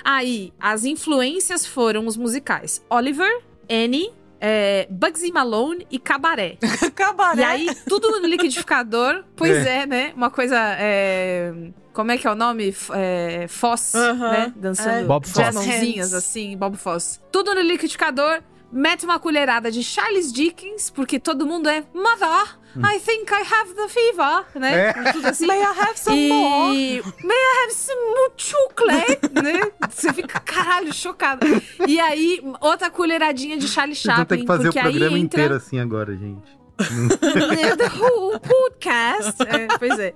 [0.05, 3.31] Aí, as influências foram os musicais Oliver,
[3.71, 6.59] Annie, é, Bugsy Malone e Cabaré.
[6.95, 7.41] Cabaré.
[7.41, 9.25] E aí, tudo no liquidificador.
[9.37, 10.13] Pois é, né?
[10.15, 10.57] Uma coisa.
[10.79, 11.53] é,
[11.95, 12.75] Como é que é o nome?
[12.93, 14.31] É, Foss, Aham.
[14.33, 14.53] né?
[14.57, 15.67] Dançando É, Bob com as Foss.
[15.67, 17.21] mãozinhas, assim, Bob Foss.
[17.33, 18.43] Tudo no liquidificador.
[18.71, 23.75] Mete uma colherada de Charles Dickens, porque todo mundo é Mother, I think I have
[23.75, 24.89] the fever, né?
[24.89, 25.13] É.
[25.13, 25.47] Tudo assim.
[25.47, 26.77] May I have some more?
[26.77, 29.73] E may I have some more chocolate, né?
[29.91, 31.47] Você fica, caralho, chocado.
[31.87, 35.19] E aí, outra colheradinha de Charlie Chaplin, ter que fazer o programa entra...
[35.19, 36.64] inteiro assim agora, gente.
[37.77, 39.43] The Who Podcast.
[39.43, 40.13] É, pois é.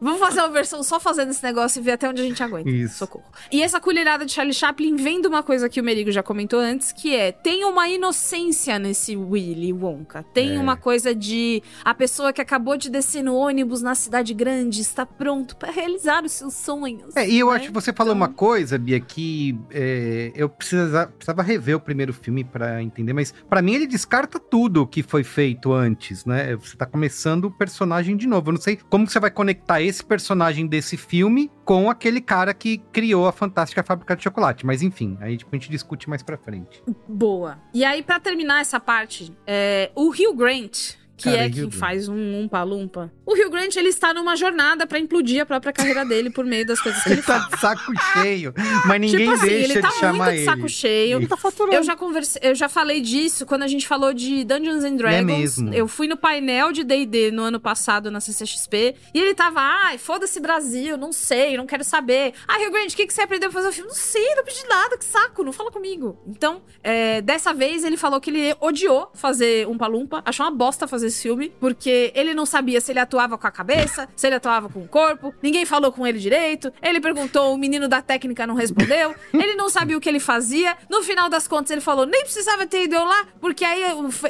[0.00, 2.68] Vamos fazer uma versão só fazendo esse negócio e ver até onde a gente aguenta.
[2.70, 2.98] Isso.
[2.98, 3.24] Socorro.
[3.52, 6.58] E essa colherada de Charlie Chaplin vem de uma coisa que o Merigo já comentou
[6.58, 10.22] antes, que é tem uma inocência nesse Willy Wonka.
[10.34, 10.58] Tem É.
[10.60, 15.04] uma coisa de a pessoa que acabou de descer no ônibus na cidade grande está
[15.04, 17.14] pronto para realizar os seus sonhos.
[17.16, 17.56] É, e eu né?
[17.56, 22.12] acho que você falou uma coisa, Bia, que é, eu precisava, precisava rever o primeiro
[22.12, 26.56] filme pra entender, mas pra mim ele descarta tudo que foi feito antes, né?
[26.56, 28.50] Você tá começando o personagem de novo.
[28.50, 32.78] Eu não sei como você vai conectar esse personagem desse filme com aquele cara que
[32.92, 34.64] criou a fantástica fábrica de chocolate.
[34.64, 36.82] Mas enfim, aí tipo, a gente discute mais pra frente.
[37.08, 37.58] Boa.
[37.72, 42.06] E aí, pra terminar essa parte, é, o Hugh Grant, que Cara, é quem faz
[42.08, 43.10] um umpa-lumpa.
[43.24, 46.66] O Hugh Grant, ele está numa jornada pra implodir a própria carreira dele por meio
[46.66, 47.50] das coisas que ele Ele tá faz.
[47.50, 48.52] de saco cheio,
[48.86, 50.44] mas ninguém tipo assim, deixa ele tá de chamar muito de ele.
[50.44, 51.16] saco cheio.
[51.18, 51.74] Ele tá faturando.
[51.76, 55.18] Eu já conversei, eu já falei disso quando a gente falou de Dungeons and Dragons.
[55.18, 55.72] É mesmo.
[55.74, 59.96] Eu fui no painel de D&D no ano passado na CCXP e ele tava, ai,
[59.96, 62.34] foda-se Brasil, não sei, não quero saber.
[62.46, 63.88] Ah, Rio Grande, o que, que você aprendeu pra fazer o filme?
[63.88, 66.20] Não sei, não pedi nada, que saco, não fala comigo.
[66.26, 70.86] Então, é, dessa vez ele falou que ele odiou fazer um palumpa, achou uma bosta
[70.86, 74.34] fazer esse filme, porque ele não sabia se ele atuava com a cabeça, se ele
[74.34, 78.46] atuava com o corpo, ninguém falou com ele direito, ele perguntou, o menino da técnica
[78.46, 82.04] não respondeu, ele não sabia o que ele fazia, no final das contas ele falou,
[82.04, 83.82] nem precisava ter ido eu lá, porque aí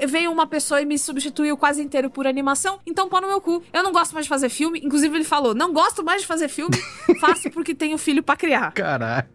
[0.07, 3.63] veio uma pessoa e me substituiu quase inteiro por animação, então pô no meu cu.
[3.73, 6.49] Eu não gosto mais de fazer filme, inclusive ele falou, não gosto mais de fazer
[6.49, 6.77] filme,
[7.21, 8.73] faço porque tenho filho pra criar.
[8.73, 9.27] Caralho.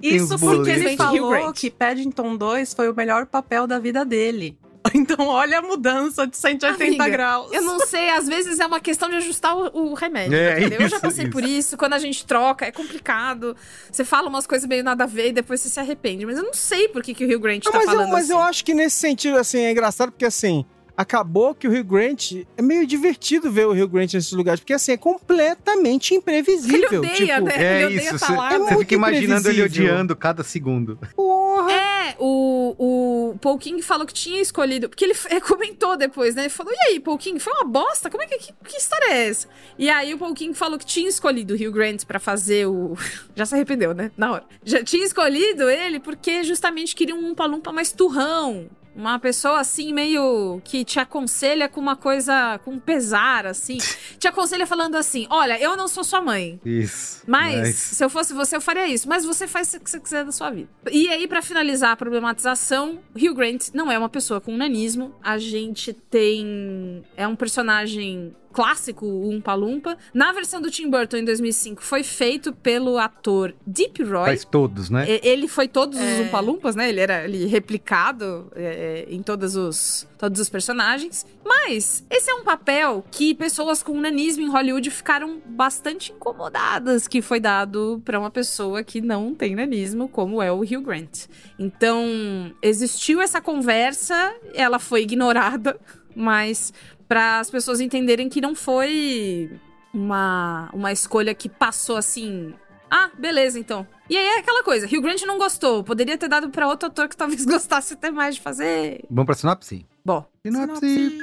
[0.00, 0.84] Isso porque boletos.
[0.84, 4.58] ele falou que Paddington 2 foi o melhor papel da vida dele.
[4.94, 7.52] Então, olha a mudança de 180 Amiga, graus.
[7.52, 10.36] Eu não sei, às vezes é uma questão de ajustar o, o remédio.
[10.36, 10.80] É, entendeu?
[10.80, 11.32] eu já isso, passei isso.
[11.32, 11.76] por isso.
[11.76, 13.56] Quando a gente troca, é complicado.
[13.90, 16.24] Você fala umas coisas meio nada a ver e depois você se arrepende.
[16.24, 18.12] Mas eu não sei por que, que o Rio Grant Não, tá mas eu, falando
[18.12, 18.32] mas assim.
[18.32, 20.64] eu acho que nesse sentido, assim, é engraçado porque, assim,
[20.98, 24.72] acabou que o Rio Grant é meio divertido ver o Rio Grant nesses lugares, porque,
[24.72, 26.98] assim, é completamente Ele imprevisível.
[26.98, 27.54] odeia, tipo, né?
[27.56, 28.32] É ele odeia isso, estar você.
[28.32, 30.98] É você muito fica imaginando ele odiando cada segundo.
[31.14, 31.70] Porra.
[31.70, 34.88] É, o, o Paul King falou que tinha escolhido.
[34.88, 35.14] Porque ele
[35.46, 36.42] comentou depois, né?
[36.42, 38.10] Ele falou: e aí, Paul King, foi uma bosta?
[38.10, 38.38] Como é que.
[38.38, 39.48] Que, que história é essa?
[39.78, 42.96] E aí o Paul King falou que tinha escolhido o Hugh Grant pra fazer o.
[43.36, 44.10] Já se arrependeu, né?
[44.16, 44.44] Na hora.
[44.64, 48.68] Já tinha escolhido ele porque justamente queria um Umpa-Lumpa mais turrão.
[48.98, 53.78] Uma pessoa assim, meio que te aconselha com uma coisa, com pesar, assim.
[54.18, 56.60] Te aconselha falando assim: olha, eu não sou sua mãe.
[56.64, 57.22] Isso.
[57.24, 59.08] Mas, se eu fosse você, eu faria isso.
[59.08, 60.68] Mas você faz o que você quiser da sua vida.
[60.90, 65.14] E aí, pra finalizar a problematização, Hugh Grant não é uma pessoa com nanismo.
[65.22, 67.04] A gente tem.
[67.16, 69.96] É um personagem clássico, o Umpa Lumpa.
[70.12, 74.24] Na versão do Tim Burton, em 2005, foi feito pelo ator Deep Roy.
[74.26, 75.06] Faz todos, né?
[75.08, 76.22] E- Ele foi todos os É.
[76.22, 76.88] Umpa-Lumpas, né?
[76.88, 81.24] Ele era ali replicado é, é, em todos os, todos os personagens.
[81.44, 87.22] Mas esse é um papel que pessoas com nanismo em Hollywood ficaram bastante incomodadas que
[87.22, 91.26] foi dado pra uma pessoa que não tem nanismo, como é o Hugh Grant.
[91.56, 95.78] Então, existiu essa conversa, ela foi ignorada,
[96.12, 96.72] mas
[97.08, 99.50] para as pessoas entenderem que não foi
[99.92, 102.54] uma, uma escolha que passou assim.
[102.90, 103.86] Ah, beleza, então.
[104.08, 105.82] E aí é aquela coisa, Hugh Grant não gostou.
[105.82, 109.04] Poderia ter dado pra outro ator que talvez gostasse até mais de fazer.
[109.10, 109.86] Vamos pra sinopse?
[110.04, 111.18] Bom, Sinopse.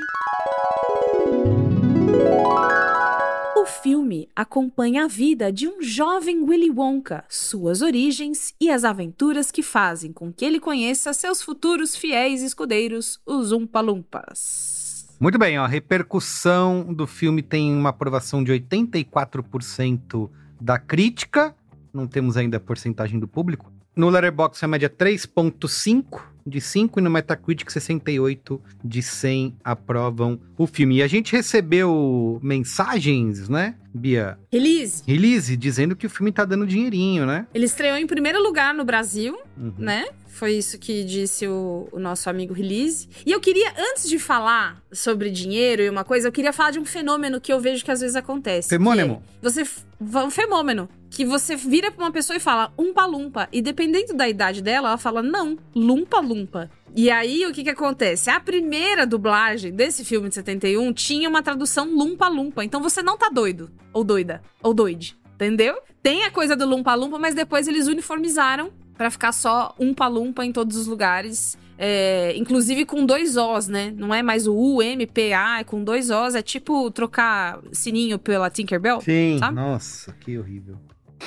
[3.55, 8.83] o O filme acompanha a vida de um jovem Willy Wonka, suas origens e as
[8.83, 14.75] aventuras que fazem com que ele conheça seus futuros fiéis escudeiros, os Umpa Lumpas.
[15.19, 21.55] Muito bem, ó, a repercussão do filme tem uma aprovação de 84% da crítica.
[21.93, 23.71] Não temos ainda a porcentagem do público.
[23.95, 30.67] No Letterboxd a média 3.5 de 5 e no Metacritic 68 de 100 aprovam o
[30.67, 30.97] filme.
[30.97, 34.37] E a gente recebeu mensagens, né, Bia?
[34.51, 35.01] Release.
[35.07, 37.47] Release, dizendo que o filme tá dando dinheirinho, né?
[37.53, 39.73] Ele estreou em primeiro lugar no Brasil, Uhum.
[39.77, 40.05] né?
[40.35, 43.07] Foi isso que disse o, o nosso amigo Release.
[43.25, 46.79] E eu queria, antes de falar sobre dinheiro e uma coisa, eu queria falar de
[46.79, 48.67] um fenômeno que eu vejo que às vezes acontece.
[48.67, 49.23] Femônimo.
[49.23, 49.63] é Você.
[50.01, 50.89] Um fenômeno.
[51.09, 53.47] Que você vira pra uma pessoa e fala umpa-lumpa.
[53.49, 56.69] E dependendo da idade dela, ela fala não, lumpa-lumpa.
[56.93, 58.29] E aí, o que que acontece?
[58.29, 62.61] A primeira dublagem desse filme de 71 tinha uma tradução lumpa-lumpa.
[62.61, 63.71] Então você não tá doido.
[63.93, 64.41] Ou doida.
[64.61, 65.17] Ou doide.
[65.35, 65.77] Entendeu?
[66.03, 70.77] Tem a coisa do lumpa-lumpa, mas depois eles uniformizaram pra ficar só umpa-lumpa em todos
[70.77, 71.57] os lugares.
[71.77, 73.93] É, inclusive com dois Os, né?
[73.97, 76.33] Não é mais o U, M, P, A, é com dois Os.
[76.35, 79.01] É tipo trocar sininho pela Tinkerbell.
[79.01, 79.55] Sim, sabe?
[79.55, 80.77] nossa, que horrível.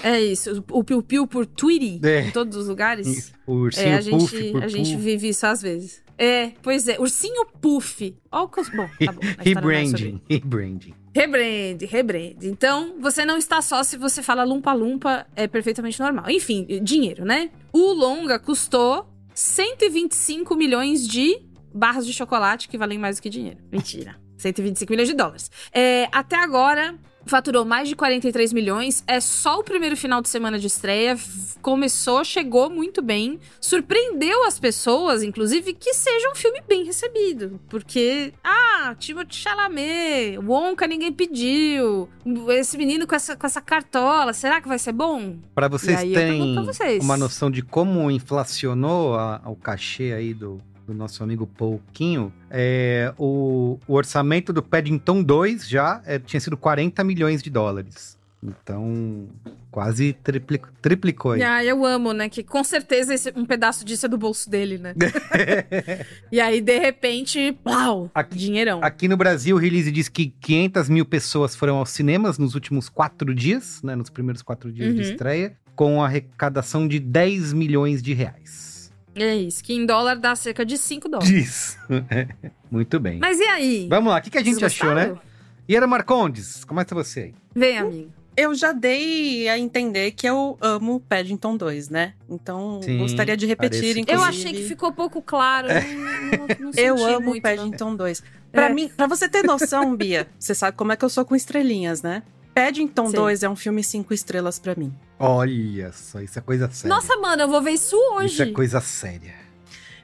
[0.02, 0.64] É isso.
[0.70, 2.20] O piu-piu por Tweety É.
[2.28, 3.32] em todos os lugares.
[3.46, 5.02] O ursinho É, a gente, puff por a gente puff.
[5.02, 6.02] vive isso às vezes.
[6.16, 6.98] É, pois é.
[6.98, 8.14] Ursinho Puff.
[8.32, 9.20] Ó, o cos- Bom, tá bom.
[9.38, 10.94] é Rebranding, rebranding.
[11.18, 12.36] Rebrand, rebrand.
[12.44, 16.30] Então, você não está só se você fala lumpa-lumpa, é perfeitamente normal.
[16.30, 17.50] Enfim, dinheiro, né?
[17.72, 19.04] O longa custou
[19.34, 21.40] 125 milhões de
[21.74, 23.58] barras de chocolate, que valem mais do que dinheiro.
[23.72, 24.14] Mentira.
[24.36, 25.50] 125 milhões de dólares.
[25.72, 26.94] É, até agora,
[27.30, 29.02] faturou mais de 43 milhões.
[29.06, 31.16] É só o primeiro final de semana de estreia.
[31.62, 33.38] Começou, chegou muito bem.
[33.60, 37.60] Surpreendeu as pessoas, inclusive, que seja um filme bem recebido.
[37.68, 42.08] Porque, ah, Timothée Chalamet, Wonka ninguém pediu.
[42.50, 45.36] Esse menino com essa, com essa cartola, será que vai ser bom?
[45.54, 47.02] Para vocês terem vocês.
[47.04, 53.12] uma noção de como inflacionou a- o cachê aí do, do nosso amigo Pouquinho, é,
[53.18, 58.16] o, o orçamento do Paddington 2 já é, tinha sido 40 milhões de dólares.
[58.42, 59.26] Então,
[59.70, 61.42] quase tripli- triplicou aí.
[61.42, 62.28] Ah, eu amo, né?
[62.28, 64.94] Que com certeza esse- um pedaço disso é do bolso dele, né?
[66.30, 68.80] e aí, de repente, pau, dinheirão.
[68.82, 72.88] Aqui no Brasil, o release diz que 500 mil pessoas foram aos cinemas nos últimos
[72.88, 73.96] quatro dias, né?
[73.96, 75.10] Nos primeiros quatro dias de Uhum.
[75.10, 78.77] estreia, com arrecadação de 10 milhões de reais.
[79.22, 81.30] É isso, que em dólar dá cerca de 5 dólares.
[81.30, 81.78] Isso.
[82.70, 83.18] Muito bem.
[83.18, 83.86] Mas e aí?
[83.88, 85.06] Vamos lá, o que, que a gente achou, né?
[85.08, 85.28] gostaram?
[85.68, 87.34] Iara Marcondes, começa você aí.
[87.54, 88.12] Vem, amigo.
[88.36, 92.14] Eu já dei a entender que eu amo Paddington 2, né?
[92.30, 94.22] Então, Sim, gostaria de repetir, parece que- inclusive.
[94.22, 95.66] Eu achei que ficou pouco claro.
[95.68, 97.56] eu Não, não, não Eu amo muito, não.
[97.56, 98.22] Paddington 2.
[98.52, 98.72] Pra É.
[98.72, 102.00] mim, pra você ter noção, Bia, você sabe como é que eu sou com estrelinhas,
[102.00, 102.22] né?
[102.58, 103.12] Paddington Sim.
[103.14, 104.92] 2 é um filme cinco estrelas pra mim.
[105.16, 106.92] Olha só, isso é coisa séria.
[106.92, 108.32] Nossa, mano, eu vou ver isso hoje.
[108.32, 109.34] Isso é coisa séria.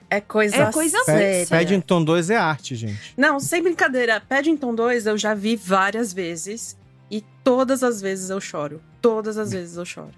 [0.08, 1.48] É coisa, É coisa séria.
[1.48, 3.12] Paddington 2 é arte, gente.
[3.16, 4.20] Não, sem brincadeira.
[4.20, 6.76] Paddington 2 eu já vi várias vezes.
[7.10, 8.80] E todas as vezes eu choro.
[9.02, 10.12] Todas as vezes eu choro.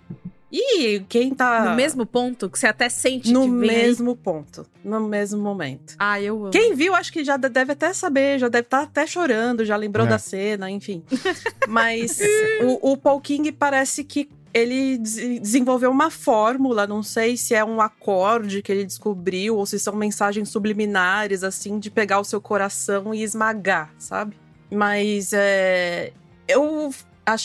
[0.58, 1.66] E quem tá.
[1.70, 3.76] No mesmo ponto que você até sente No que vem aí.
[3.82, 4.64] mesmo ponto.
[4.82, 5.94] No mesmo momento.
[5.98, 6.50] Ah, eu amo.
[6.50, 9.76] Quem viu, acho que já de- deve até saber, já deve estar até chorando, já
[9.76, 10.08] lembrou É.
[10.08, 11.02] da cena, enfim.
[11.68, 12.18] Mas
[12.62, 17.62] o, o Paul King parece que ele des- desenvolveu uma fórmula, não sei se é
[17.62, 22.40] um acorde que ele descobriu ou se são mensagens subliminares, assim, de pegar o seu
[22.40, 24.36] coração e esmagar, sabe?
[24.70, 26.12] Mas é,
[26.48, 26.90] eu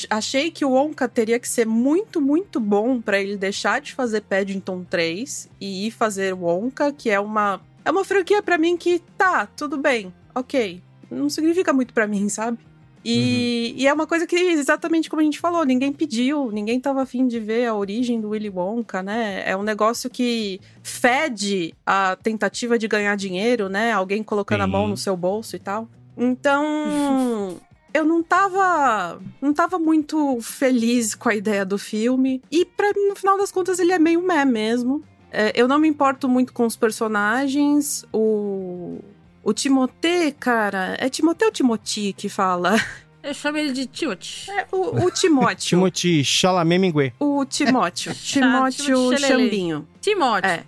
[0.10, 4.22] achei que o Wonka teria que ser muito, muito bom pra ele deixar de fazer
[4.22, 9.00] Paddington 3 e ir fazer Wonka, que é uma é uma franquia pra mim que
[9.18, 10.82] tá, tudo bem, ok.
[11.10, 12.60] Não significa muito pra mim, sabe?
[13.04, 17.02] E, e é uma coisa que, exatamente como a gente falou, ninguém pediu, ninguém tava
[17.02, 19.42] afim de ver a origem do Willy Wonka, né?
[19.44, 23.92] É um negócio que fede a tentativa de ganhar dinheiro, né?
[23.92, 24.72] Alguém colocando a Sim.
[24.72, 25.90] mão no seu bolso e tal.
[26.16, 27.60] Então,
[27.94, 32.42] eu não tava, não tava muito feliz com a ideia do filme.
[32.52, 35.04] E pra mim, no final das contas, ele é meio meh mesmo.
[35.32, 38.06] É, eu não me importo muito com os personagens.
[38.14, 39.00] O,
[39.44, 40.96] o Timothée, cara.
[41.00, 42.76] É Timothée ou Timoti que fala?
[43.24, 44.50] Eu chamo ele de Tiot.
[44.50, 45.70] É, o, o Timóteo.
[45.70, 47.14] Timothy Chalamet Minguê.
[47.20, 48.14] o Timóteo.
[48.18, 49.18] Timóteo.
[49.18, 49.88] Chambinho.
[50.02, 50.50] Timóteo.
[50.50, 50.64] É.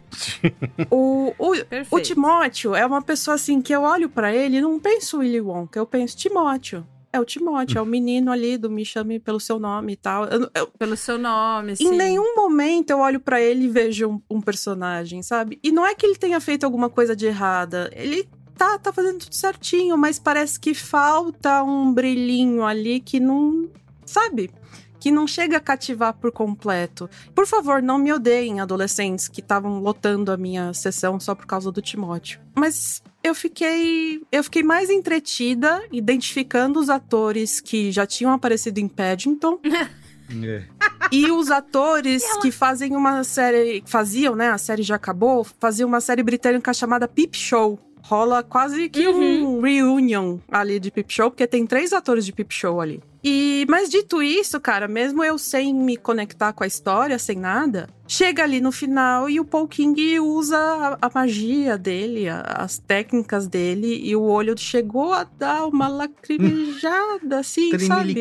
[0.92, 1.54] O, o,
[1.90, 2.00] o.
[2.00, 5.80] Timóteo é uma pessoa assim que eu olho pra ele e não penso Willy Wonka,
[5.80, 6.86] eu penso Timóteo.
[7.14, 10.26] É o Timóteo, é o menino ali do Me Chame Pelo Seu Nome e tal.
[10.26, 11.86] Eu- eu- Pelo seu nome, sim.
[11.86, 15.60] em nenhum momento eu olho pra ele e vejo um, um personagem, sabe?
[15.64, 17.92] E não é que ele tenha feito alguma coisa de errada.
[17.96, 23.70] Ele tá, tá fazendo tudo certinho, mas parece que falta um brilhinho ali que não,
[24.06, 24.50] sabe?
[25.04, 27.10] Que não chega a cativar por completo.
[27.36, 31.70] Por favor, não me odeiem, adolescentes que estavam lotando a minha sessão só por causa
[31.74, 32.40] do Timóteo.
[32.56, 38.88] Mas eu fiquei, eu fiquei mais entretida identificando os atores que já tinham aparecido em
[38.88, 39.60] Paddington.
[40.42, 40.64] É.
[41.12, 43.84] E os atores que fazem uma série.
[43.86, 44.50] Faziam, né?
[44.50, 45.44] A série já acabou.
[45.60, 47.78] Faziam uma série britânica chamada Peep Show.
[48.02, 52.52] Rola quase que um reunion ali de Peep Show, porque tem três atores de Peep
[52.52, 53.04] Show ali.
[53.24, 57.88] E, mas dito isso, cara, mesmo eu sem me conectar com a história, sem nada,
[58.06, 62.78] chega ali no final e o Paul King usa a, a magia dele, a- as
[62.80, 68.14] técnicas dele, e o olho chegou a dar uma lacrimejada, assim, sabe?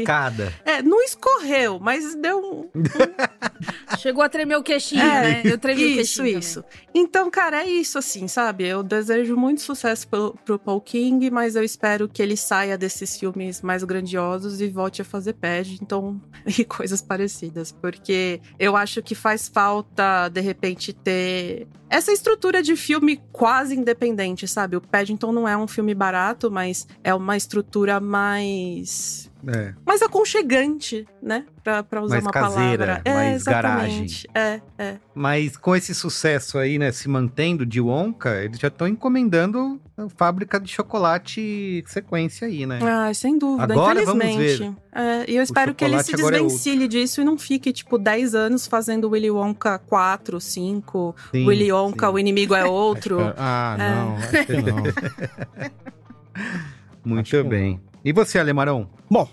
[0.65, 2.71] É, não escorreu, mas deu um,
[3.99, 5.43] Chegou a tremer o queixinho, é, né?
[5.45, 6.39] Eu tremi o isso, queixinho.
[6.39, 6.65] isso.
[6.95, 8.67] Então, cara, é isso, assim, sabe?
[8.67, 13.17] Eu desejo muito sucesso pro, pro Paul King, mas eu espero que ele saia desses
[13.19, 16.21] filmes mais grandiosos e volte a fazer Paddington
[16.59, 17.73] e coisas parecidas.
[17.73, 24.47] Porque eu acho que faz falta, de repente, ter essa estrutura de filme quase independente,
[24.47, 24.77] sabe?
[24.77, 29.75] O Paddington não é um filme barato, mas é uma estrutura mais É.
[29.85, 31.45] mais aconchegante, né?
[31.65, 33.03] Pra, pra usar Mais uma caseira, palavra.
[33.05, 34.29] é, mais exatamente.
[34.35, 34.97] É, é.
[35.15, 40.09] Mas com esse sucesso aí, né, se mantendo de Wonka, eles já estão encomendando a
[40.09, 42.79] fábrica de chocolate sequência aí, né?
[42.83, 44.77] Ah, sem dúvida, Agora vamos infelizmente.
[44.95, 48.35] É, e eu espero que ele se é desvencilhe disso e não fique, tipo, 10
[48.35, 52.13] anos fazendo Willy Wonka 4, 5, Sim, Willy Wonka, sim.
[52.13, 53.19] o inimigo é outro.
[53.37, 53.95] Ah, É.
[53.95, 54.83] não, acho que não.
[57.05, 57.81] Muito que bem.
[58.05, 58.89] E você, Alemarão?
[59.11, 59.29] Bom,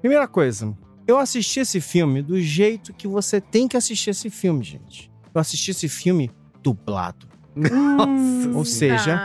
[0.00, 0.76] primeira coisa,
[1.06, 5.10] eu assisti esse filme do jeito que você tem que assistir esse filme, gente.
[5.34, 6.30] Eu assisti esse filme
[6.62, 7.26] dublado.
[7.56, 9.18] Hum, Ou seja,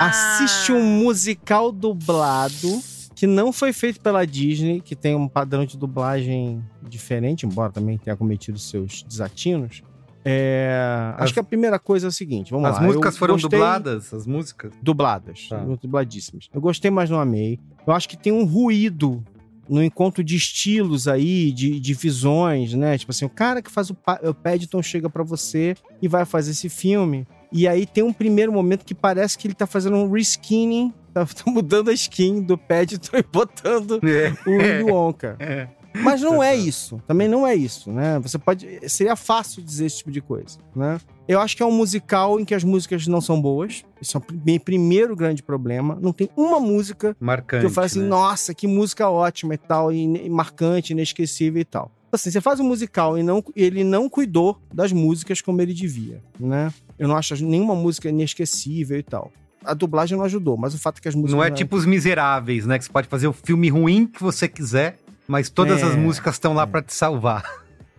[0.00, 2.80] assiste um musical dublado
[3.14, 7.98] que não foi feito pela Disney, que tem um padrão de dublagem diferente, embora também
[7.98, 9.82] tenha cometido seus desatinos.
[10.24, 12.82] É, As- Acho que a primeira coisa é o seguinte, vamos As lá.
[12.82, 14.12] músicas eu foram dubladas?
[14.12, 14.72] As músicas?
[14.82, 15.58] Dubladas, Tá.
[15.82, 16.48] dubladíssimas.
[16.52, 17.58] Eu gostei, mas não amei.
[17.90, 19.22] Eu acho que tem um ruído
[19.68, 22.96] no encontro de estilos aí, de, de visões, né?
[22.98, 26.52] Tipo assim, o cara que faz o, o Paddington chega pra você e vai fazer
[26.52, 27.26] esse filme.
[27.52, 31.24] E aí tem um primeiro momento que parece que ele tá fazendo um reskinning, tá,
[31.26, 34.32] tá mudando a skin do Paddington e botando É.
[34.48, 35.36] o Willy Wonka.
[35.38, 35.68] É.
[35.94, 37.00] Mas não é isso.
[37.06, 38.18] Também não é isso, né?
[38.20, 38.88] Você pode.
[38.88, 41.00] Seria fácil dizer esse tipo de coisa, né?
[41.26, 43.84] Eu acho que é um musical em que as músicas não são boas.
[44.00, 45.98] Isso é o meu primeiro grande problema.
[46.00, 47.60] Não tem uma música Marcante.
[47.60, 48.08] que eu falo assim, né?
[48.08, 51.90] nossa, que música ótima e tal, e, marcante, inesquecível e tal.
[52.12, 56.20] Assim, você faz um musical e não, ele não cuidou das músicas como ele devia,
[56.38, 56.72] né?
[56.98, 59.30] Eu não acho nenhuma música inesquecível e tal.
[59.64, 61.34] A dublagem não ajudou, mas o fato é que as músicas...
[61.34, 62.78] Não é tipo Os Miseráveis, né?
[62.78, 64.98] Que você pode fazer o filme ruim que você quiser,
[65.30, 67.44] mas todas É, as músicas estão lá pra te salvar.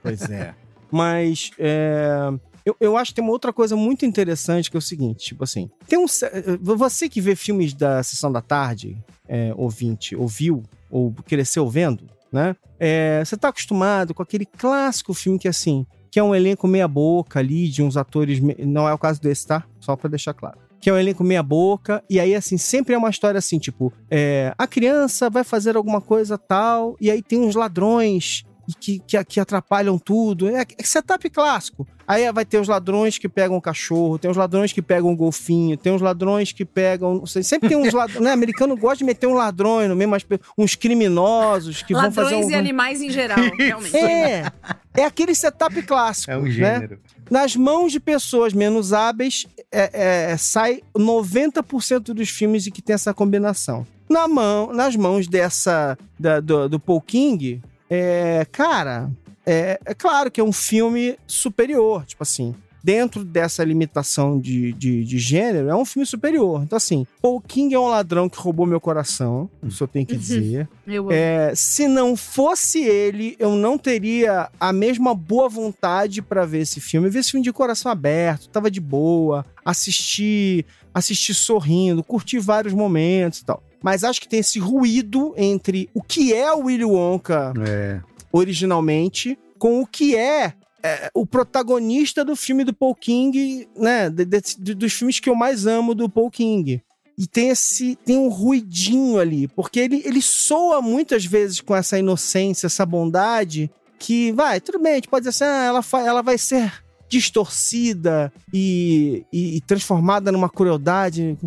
[0.03, 0.53] Pois é.
[0.91, 2.29] Mas é,
[2.65, 5.43] eu, eu acho que tem uma outra coisa muito interessante que é o seguinte, tipo
[5.45, 6.29] assim, tem um ce-
[6.59, 12.55] você que vê filmes da sessão da tarde, é, ouvinte, ouviu ou cresceu vendo, né?
[12.77, 16.87] É, você tá acostumado com aquele clássico filme que assim, que é um elenco meia
[16.89, 19.63] boca ali de uns atores, me- não é o caso desse, tá?
[19.79, 20.57] Só pra deixar claro.
[20.81, 23.93] Que é um elenco meia boca, e aí, assim, sempre é uma história assim, tipo,
[24.09, 28.43] é, a criança vai fazer alguma coisa tal, e aí tem uns ladrões
[28.79, 30.47] que, que, que atrapalham tudo.
[30.49, 31.87] É, é setup clássico.
[32.07, 35.15] Aí vai ter os ladrões que pegam o cachorro, tem os ladrões que pegam o
[35.15, 37.15] golfinho, tem os ladrões que pegam.
[37.15, 38.21] Não sei, sempre tem uns ladrões.
[38.21, 38.31] né?
[38.31, 40.25] Americano gosta de meter um ladrão no meio, mas
[40.57, 42.51] uns criminosos que vão fazer Ladrões um.
[42.51, 43.95] e animais em geral, realmente.
[43.95, 44.51] É,
[44.95, 46.31] é aquele setup clássico.
[46.31, 46.51] É um né?
[46.51, 46.99] gênero.
[47.29, 52.93] Nas mãos de pessoas menos hábeis, é, é, sai 90% dos filmes em que tem
[52.93, 53.87] essa combinação.
[54.09, 57.61] Na mão, nas mãos dessa da- do, do Paul King,
[57.93, 59.11] é, cara,
[59.45, 62.55] é, é claro que é um filme superior, tipo assim.
[62.81, 66.63] Dentro dessa limitação de, de, de gênero, é um filme superior.
[66.63, 70.15] Então, assim, Paul King é um ladrão que roubou meu coração, isso eu tenho que
[70.15, 70.67] dizer.
[70.87, 71.11] Eu amo.
[71.11, 76.81] É, se não fosse ele, eu não teria a mesma boa vontade pra ver esse
[76.81, 77.07] filme.
[77.07, 82.73] Eu vi esse filme de coração aberto, tava de boa, assisti, assisti sorrindo, curti vários
[82.73, 83.63] momentos e tal.
[83.81, 87.99] Mas acho que tem esse ruído entre o que é o Willy Wonka É.
[88.31, 90.53] originalmente com o que é,
[90.83, 94.09] é, o protagonista do filme do Paul King, né?
[94.09, 96.81] de- de- dos filmes que eu mais amo do Paul King.
[97.17, 97.95] E tem esse.
[98.03, 103.69] tem um ruidinho ali, porque ele, ele soa muitas vezes com essa inocência, essa bondade,
[103.99, 106.73] que vai, tudo bem, a gente pode dizer assim, ah, ela, ela vai ser
[107.11, 111.37] distorcida e, e, e transformada numa crueldade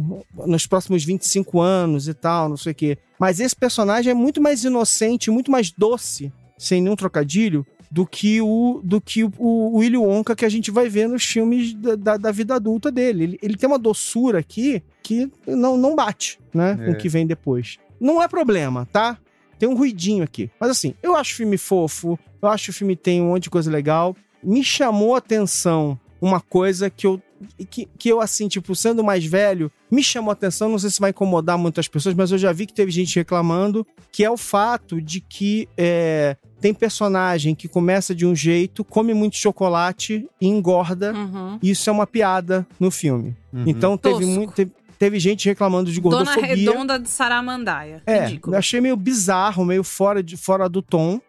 [0.47, 2.99] nos próximos 25 anos e tal, não sei o quê.
[3.19, 8.43] Mas esse personagem é muito mais inocente, muito mais doce, sem nenhum trocadilho, do que
[8.43, 11.95] o do que o, o Willy Wonka que a gente vai ver nos filmes da,
[11.95, 13.25] da, da vida adulta dele.
[13.25, 16.77] Ele, ele, tem uma doçura aqui que não, não bate, né?
[16.79, 16.85] É.
[16.85, 17.79] Com o que vem depois.
[17.99, 19.17] Não é problema, tá?
[19.59, 20.51] Tem um ruidinho aqui.
[20.61, 23.45] Mas assim, eu acho o filme fofo, eu acho que o filme tem um monte
[23.45, 24.15] de coisa legal.
[24.45, 27.20] Me chamou a atenção uma coisa que eu
[27.68, 31.01] que, que eu, assim, tipo, sendo mais velho, me chamou a atenção, não sei se
[31.01, 34.36] vai incomodar muitas pessoas, mas eu já vi que teve gente reclamando, que é o
[34.36, 40.47] fato de que é, tem personagem que começa de um jeito, come muito chocolate e
[40.47, 41.12] engorda.
[41.12, 41.59] Uhum.
[41.62, 43.36] E isso é uma piada no filme.
[43.53, 43.64] Uhum.
[43.66, 44.30] Então teve, Tosco.
[44.30, 46.55] muito, teve, teve gente reclamando de Dona gordofobia.
[46.55, 48.03] Redonda de Saramandaia.
[48.07, 48.55] É, Ridículo.
[48.55, 51.20] eu achei meio bizarro, meio fora, de, fora do tom.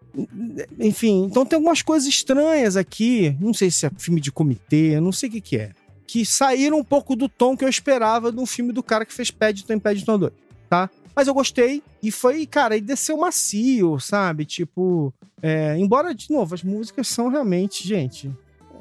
[0.80, 3.36] Enfim, então tem algumas coisas estranhas aqui.
[3.39, 5.72] Não sei se é filme de comitê, não sei o que, que é.
[6.07, 9.13] Que saíram um pouco do tom que eu esperava de um filme do cara que
[9.13, 10.34] fez Paddington em Paddington 2,
[10.70, 10.89] tá?
[11.16, 14.45] Mas eu gostei e foi, cara, e desceu macio, sabe?
[14.45, 18.32] Tipo, é, embora, de novo, as músicas são realmente, gente,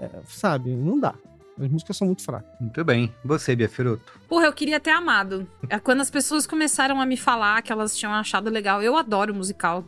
[0.01, 0.70] é, sabe?
[0.70, 1.14] Não dá.
[1.59, 2.51] As músicas são muito fracas.
[2.61, 3.14] Muito bem.
[3.24, 4.12] Você, Bia Firoto.
[4.28, 5.47] Porra, eu queria ter amado.
[5.68, 9.32] É Quando as pessoas começaram a me falar que elas tinham achado legal, eu adoro
[9.32, 9.85] musical.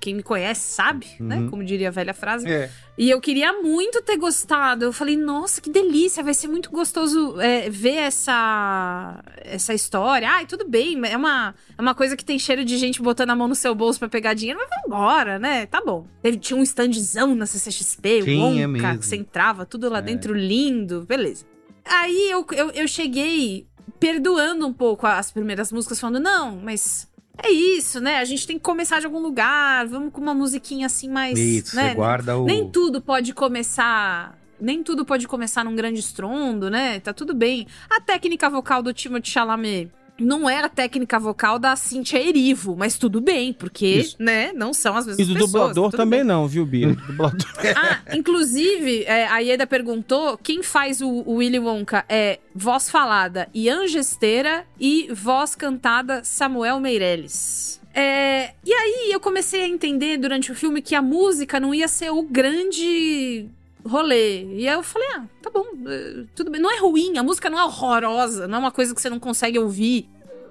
[0.00, 1.36] Quem me conhece sabe, né?
[1.36, 1.50] Uhum.
[1.50, 2.46] Como diria a velha frase.
[2.48, 2.70] É.
[2.98, 4.84] E eu queria muito ter gostado.
[4.84, 10.28] Eu falei, nossa, que delícia, vai ser muito gostoso é, ver essa essa história.
[10.28, 13.36] Ai, tudo bem, é uma, é uma coisa que tem cheiro de gente botando a
[13.36, 15.66] mão no seu bolso pra pegar dinheiro, mas vambora, né?
[15.66, 16.06] Tá bom.
[16.22, 18.98] Teve, tinha um standzão na CCXP, o Wonka, mesmo.
[18.98, 20.02] que você entrava, tudo lá É.
[20.02, 21.44] dentro lindo, beleza.
[21.84, 23.66] Aí eu, eu, eu cheguei
[23.98, 27.08] perdoando um pouco as primeiras músicas, falando, não, mas
[27.42, 28.18] é isso, né?
[28.18, 31.38] A gente tem que começar de algum lugar, vamos com uma musiquinha assim mais.
[31.38, 31.90] Isso, né?
[31.90, 32.44] você guarda o.
[32.44, 34.38] Nem tudo pode começar.
[34.60, 37.00] Nem tudo pode começar num grande estrondo, né?
[37.00, 37.66] Tá tudo bem.
[37.90, 42.96] A técnica vocal do Timothée Chalamet não é a técnica vocal da Cynthia Erivo, mas
[42.98, 44.16] tudo bem, porque, Isso.
[44.18, 45.50] né, não são as E mesmas do pessoas.
[45.52, 46.26] dublador também bem.
[46.28, 46.96] não, viu, Bia?
[47.76, 53.48] Ah, inclusive, é, a Ieda perguntou, quem faz o, o Willy Wonka é voz falada
[53.54, 57.80] Ian Gesteira e voz cantada Samuel Meirelles.
[57.94, 61.86] É, e aí eu comecei a entender durante o filme que a música não ia
[61.88, 63.46] ser o grande
[63.86, 64.44] rolê.
[64.44, 66.60] E aí eu falei, ah, tá bom, eh, tudo bem.
[66.60, 69.20] Não é ruim, a música não é horrorosa, não é uma coisa que você não
[69.20, 70.08] consegue ouvir.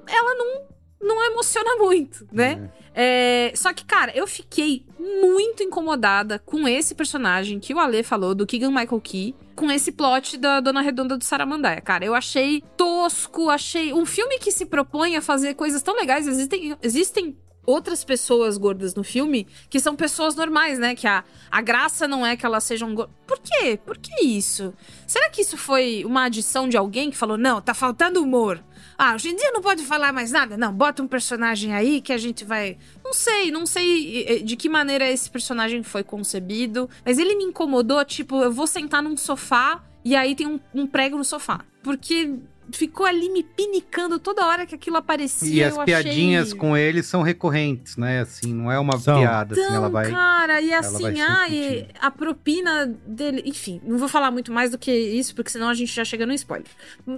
[0.07, 0.61] Ela não,
[1.01, 2.71] não emociona muito, né?
[2.93, 8.35] É, só que, cara, eu fiquei muito incomodada com esse personagem que o Ale falou,
[8.35, 11.79] do Keegan Michael Key, com esse plot da Dona Redonda do Saramandaia.
[11.81, 13.93] Cara, eu achei tosco, achei.
[13.93, 16.27] Um filme que se propõe a fazer coisas tão legais.
[16.27, 20.95] Existem, existem outras pessoas gordas no filme que são pessoas normais, né?
[20.95, 23.15] Que a, a graça não é que elas sejam gordas.
[23.27, 23.79] Por quê?
[23.85, 24.73] Por que isso?
[25.07, 28.63] Será que isso foi uma adição de alguém que falou, não, tá faltando humor?
[28.97, 30.57] Ah, hoje em dia não pode falar mais nada?
[30.57, 32.77] Não, bota um personagem aí que a gente vai.
[33.03, 38.03] Não sei, não sei de que maneira esse personagem foi concebido, mas ele me incomodou,
[38.05, 41.61] tipo, eu vou sentar num sofá e aí tem um, um prego no sofá.
[41.83, 42.35] Porque
[42.71, 45.53] ficou ali me pinicando toda hora que aquilo aparecia.
[45.53, 46.59] E as eu piadinhas achei...
[46.59, 48.21] com ele são recorrentes, né?
[48.21, 49.19] Assim, não é uma São.
[49.19, 50.11] piada, assim, Então, ela vai.
[50.11, 53.43] cara, e assim, ai, a propina dele.
[53.45, 56.25] Enfim, não vou falar muito mais do que isso, porque senão a gente já chega
[56.25, 56.67] no spoiler.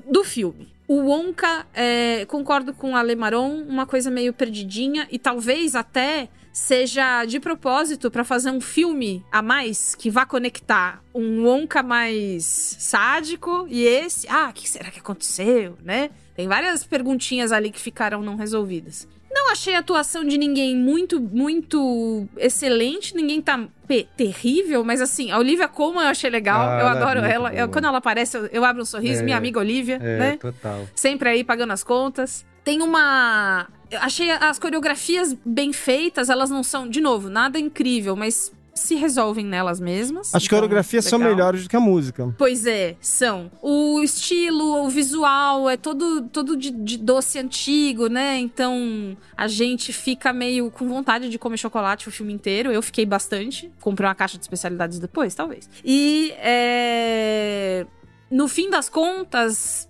[0.10, 0.72] Do filme.
[0.88, 6.30] O Wonka, é, concordo com a Ale Maron, uma coisa meio perdidinha, e talvez até
[6.54, 12.46] seja de propósito pra fazer um filme a mais que vá conectar um Wonka mais
[12.80, 14.28] sádico e esse.
[14.30, 16.12] Ah, o que será que aconteceu, né?
[16.36, 19.08] Tem várias perguntinhas ali que ficaram não resolvidas.
[19.36, 23.16] Não achei a atuação de ninguém muito, muito excelente.
[23.16, 23.68] Ninguém tá
[24.16, 26.62] terrível, mas assim, a Olivia Colman eu achei legal.
[26.62, 27.54] Ah, eu ela é adoro muito ela.
[27.54, 29.22] Eu- quando ela aparece, eu, eu abro um sorriso.
[29.22, 29.24] É.
[29.26, 30.38] Minha amiga Olivia, É, né?
[30.38, 30.88] total.
[30.96, 32.46] Sempre aí pagando as contas.
[32.64, 33.68] Tem uma.
[33.92, 38.96] Eu achei as coreografias bem feitas, elas não são, de novo, nada incrível, mas se
[38.96, 40.34] resolvem nelas mesmas.
[40.34, 41.36] As Então, coreografias são legal.
[41.36, 42.34] melhores do que a música.
[42.40, 43.52] Pois é, são.
[43.62, 48.40] O estilo, o visual é todo, todo de, de doce antigo, né?
[48.40, 52.72] Então a gente fica meio com vontade de comer chocolate o filme inteiro.
[52.72, 53.72] Eu fiquei bastante.
[53.80, 55.70] Comprei uma caixa de especialidades depois, talvez.
[55.86, 57.86] E é,
[58.32, 59.88] no fim das contas.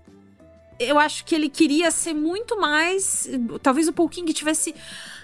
[0.80, 3.30] Eu acho que ele queria ser muito mais.
[3.62, 4.74] Talvez o Paul King tivesse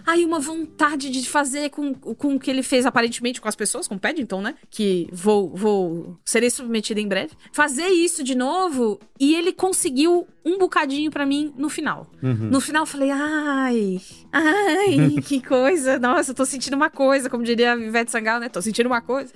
[0.05, 3.87] aí uma vontade de fazer com, com o que ele fez aparentemente com as pessoas,
[3.87, 4.55] com o Paddington, né?
[4.69, 7.33] Que vou, vou serei submetido em breve.
[7.51, 12.07] Fazer isso de novo e ele conseguiu um bocadinho pra mim no final.
[12.21, 12.49] Uhum.
[12.49, 13.99] No final eu falei, ai,
[14.31, 15.99] ai, que coisa.
[15.99, 18.49] Nossa, eu tô sentindo uma coisa, como diria a Ivete Sangalo, né?
[18.49, 19.33] Tô sentindo uma coisa.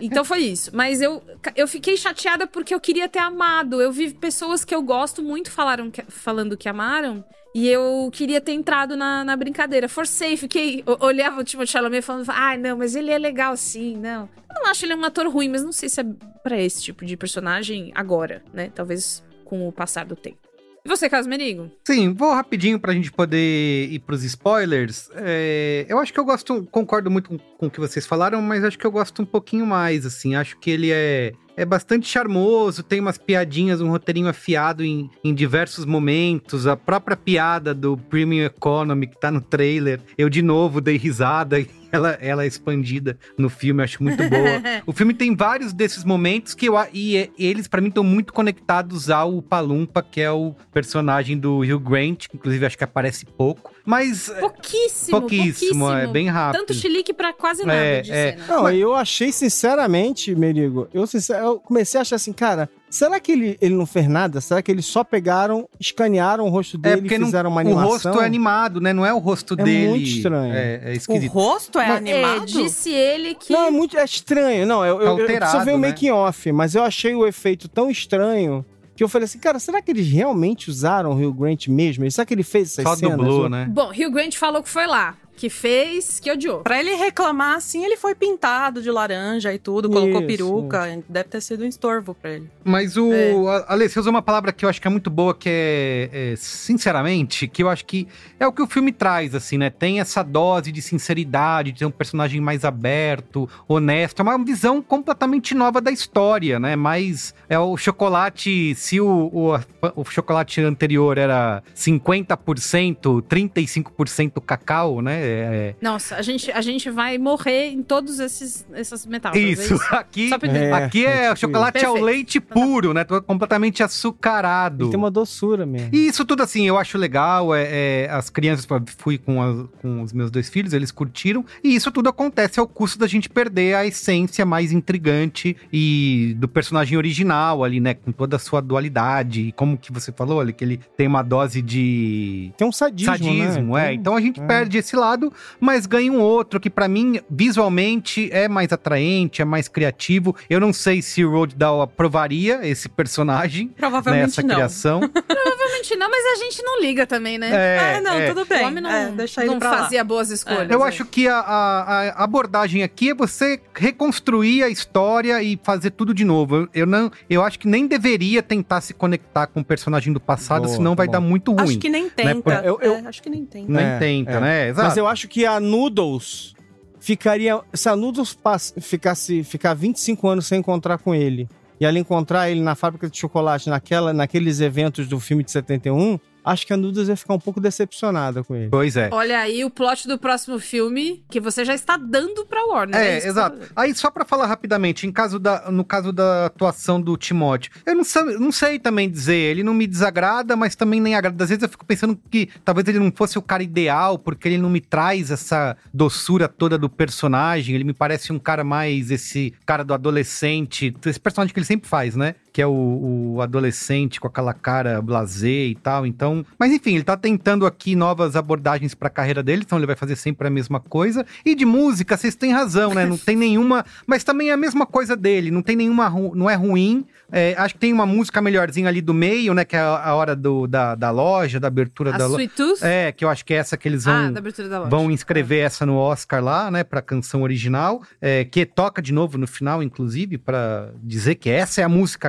[0.00, 0.70] Então foi isso.
[0.74, 1.22] Mas eu,
[1.56, 3.80] eu fiquei chateada porque eu queria ter amado.
[3.80, 7.24] Eu vi pessoas que eu gosto muito falaram que- falando que amaram.
[7.54, 9.86] E eu queria ter entrado na, na brincadeira.
[9.86, 10.82] Forcei, fiquei.
[11.00, 14.26] Olhava o Timothée Chalamet falando, ai, não, mas ele é legal sim, não.
[14.48, 16.04] Eu não acho ele um ator ruim, mas não sei se é
[16.42, 18.70] pra esse tipo de personagem agora, né?
[18.74, 19.22] Talvez
[19.52, 20.38] com o passar do tempo.
[20.82, 21.70] E você, Carlos Merigo?
[21.86, 25.10] Sim, vou rapidinho pra gente poder ir pros spoilers.
[25.14, 28.64] É, eu acho que eu gosto, concordo muito com, com o que vocês falaram, mas
[28.64, 30.34] acho que eu gosto um pouquinho mais, assim.
[30.34, 35.34] Acho que ele é, é bastante charmoso, tem umas piadinhas, um roteirinho afiado em, em
[35.34, 36.66] diversos momentos.
[36.66, 41.58] A própria piada do Premium Economy que tá no trailer, eu de novo dei risada.
[41.92, 44.62] Ela, ela é expandida no filme, eu acho muito boa.
[44.86, 48.32] O filme tem vários desses momentos que eu e, é- eles pra mim estão muito
[48.32, 53.26] conectados ao Palumpa, que é o personagem do Hugh Grant, que inclusive acho que aparece
[53.26, 56.60] pouco, mas é, Pouquíssimo, pouquíssimo, é bem rápido.
[56.60, 58.32] Tanto chilique pra quase nada É, de é.
[58.38, 58.46] cena.
[58.48, 63.32] Não, eu achei sinceramente, Merigo, eu, sincer- eu comecei a achar assim, cara, será que
[63.32, 64.40] ele, ele não fez nada?
[64.40, 67.56] Será que eles só pegaram, escanearam o rosto É dele e porque não- fizeram uma
[67.58, 67.88] o animação?
[67.90, 68.92] rosto é animado, né?
[68.92, 69.88] Não é o rosto É dele.
[69.88, 70.52] muito estranho.
[70.54, 71.32] É, é O esquisito.
[71.32, 72.42] rosto é Mas- animado?
[72.42, 73.52] É, disse ele que.
[73.52, 74.66] Não, é muito é estranho.
[74.66, 75.88] Não, eu, eu, eu Alterado, preciso ver o né?
[75.88, 78.64] making off, mas eu achei o efeito tão estranho
[78.94, 82.08] que eu falei assim, cara, será que eles realmente usaram o Rio Grant mesmo?
[82.10, 83.16] Será que ele fez essas Só cenas?
[83.16, 83.66] dublou, Ou- né?
[83.70, 86.60] Bom, Hugh Grant falou que foi lá, que fez, que odiou.
[86.60, 91.02] Pra ele reclamar assim, ele foi pintado de laranja e tudo, colocou Isso, peruca.
[91.08, 92.48] Deve ter sido um estorvo pra ele.
[92.64, 93.12] Mas o.
[93.12, 93.32] É.
[93.66, 96.36] Ale, você usou uma palavra que eu acho que é muito boa, que é, é,
[96.36, 98.06] sinceramente, que eu acho que
[98.38, 99.70] é o que o filme traz, assim, né?
[99.70, 104.20] Tem essa dose de sinceridade, de ter um personagem mais aberto, honesto.
[104.20, 106.76] É uma visão completamente nova da história, né?
[106.76, 108.74] Mas é o chocolate.
[108.74, 109.58] Se o, o,
[109.96, 115.21] o chocolate anterior era 50%, 35% cacau, né?
[115.22, 119.42] É, Nossa, a gente, a gente vai morrer em todos esses, essas metáforas.
[119.44, 119.94] Isso, é isso?
[119.94, 120.30] aqui.
[120.42, 122.04] É, aqui é, é chocolate ao Perfeito.
[122.04, 123.04] leite puro, né?
[123.04, 124.84] Tô completamente açucarado.
[124.84, 125.90] Ele tem uma doçura mesmo.
[125.92, 127.54] E isso tudo assim, eu acho legal.
[127.54, 128.66] É, é, as crianças,
[128.98, 131.44] fui com, as- com os meus dois filhos, eles curtiram.
[131.62, 136.48] E isso tudo acontece ao custo da gente perder a essência mais intrigante e do
[136.48, 137.94] personagem original ali, né?
[137.94, 139.48] Com toda a sua dualidade.
[139.48, 142.52] E como que você falou ali, que ele tem uma dose de.
[142.56, 143.90] Tem um sadismo, Sadismo, né?
[143.90, 143.94] é.
[143.94, 144.46] Então a gente é.
[144.46, 145.11] perde esse lado,
[145.60, 150.34] mas ganha um outro que pra mim, visualmente, é mais atraente, é mais criativo.
[150.48, 154.54] Eu não sei se o Road Down aprovaria esse personagem Provavelmente nessa não.
[154.54, 155.00] criação.
[155.10, 157.50] Provavelmente não, mas a gente não liga também, né?
[157.52, 158.28] É, É, não, é.
[158.28, 158.64] tudo bem.
[158.64, 159.78] O homem não, É, deixa ele não pra lá.
[159.78, 160.70] fazia boas escolhas.
[160.70, 160.88] Eu é.
[160.88, 166.12] acho que a, a- a abordagem aqui é você reconstruir a história e fazer tudo
[166.14, 166.56] de novo.
[166.56, 170.20] Eu, eu não, eu acho que nem deveria tentar se conectar com o personagem do
[170.20, 171.12] passado, Boa, senão vai bom.
[171.12, 171.62] dar muito ruim.
[171.64, 172.62] Acho que nem tenta.
[172.64, 173.72] Eu- eu- É, acho que nem tenta.
[173.72, 174.40] Nem É, tenta, é.
[174.40, 174.68] né?
[174.68, 174.88] Exato.
[174.88, 176.54] Mas eu acho que a Noodles
[177.00, 177.60] ficaria.
[177.74, 178.36] Se a Noodles
[178.80, 181.48] ficasse ficar 25 anos sem encontrar com ele,
[181.80, 186.18] e ela encontrar ele na fábrica de chocolate, naquela, naqueles eventos do filme de 71,
[186.44, 188.68] acho que a Noodles ia ficar um pouco decepcionada com ele.
[188.70, 189.08] Pois é.
[189.12, 192.94] Olha aí o plot do próximo filme que você já está dando pra Warner.
[193.00, 193.56] É, que exato.
[193.56, 193.72] dizendo.
[193.76, 197.94] Aí, só pra falar rapidamente, em caso da, no caso da atuação do Timóteo, eu
[197.94, 201.42] não, sei- não sei também dizer, ele não me desagrada, mas também nem agrada.
[201.42, 204.58] Às vezes eu fico pensando que talvez ele não fosse o cara ideal, porque ele
[204.58, 209.52] não me traz essa doçura toda do personagem, ele me parece um cara mais esse
[209.66, 212.34] cara do adolescente, esse personagem que ele sempre faz, né?
[212.52, 216.44] Que é o, o adolescente com aquela cara blasé e tal, então...
[216.58, 220.16] Mas enfim, ele tá tentando aqui novas abordagens pra carreira dele, então ele vai fazer
[220.16, 221.24] sempre a mesma coisa.
[221.46, 223.06] E de música, vocês têm razão, né?
[223.06, 223.86] Não tem nenhuma...
[224.06, 226.10] Mas também é a mesma coisa dele, não tem nenhuma...
[226.34, 227.06] Não é ruim.
[227.30, 229.64] É, acho que tem uma música melhorzinha ali do meio, né?
[229.64, 232.50] Que é a, a hora do, da, da loja, da abertura A da loja.
[232.82, 234.34] É, que eu acho que é essa que eles Ah, vão...
[234.78, 234.90] loja.
[234.90, 239.38] Vão inscrever essa no Oscar lá, né, pra canção original, é, que toca de novo
[239.38, 242.28] no final, inclusive, pra dizer que essa é a música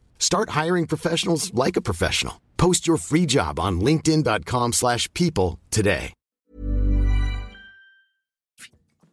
[0.21, 2.39] Start hiring professionals like a professional.
[2.55, 6.13] Post your free job on linkedin.com/people slash people today.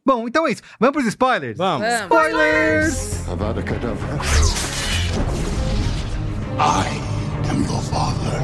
[0.07, 0.63] Bom, então é isso.
[0.81, 1.59] Vamos pros spoilers?
[1.59, 1.87] Vamos.
[2.05, 3.29] Spoilers!
[3.29, 4.19] Avada Kedavra.
[6.59, 6.87] I
[7.51, 8.39] am your father.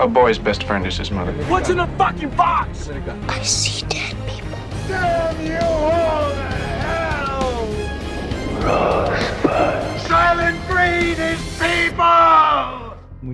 [0.00, 1.32] a, a boy's best friend is his mother.
[1.48, 2.88] What's in the fucking box?
[3.28, 4.58] I see dead people.
[4.88, 5.27] Damn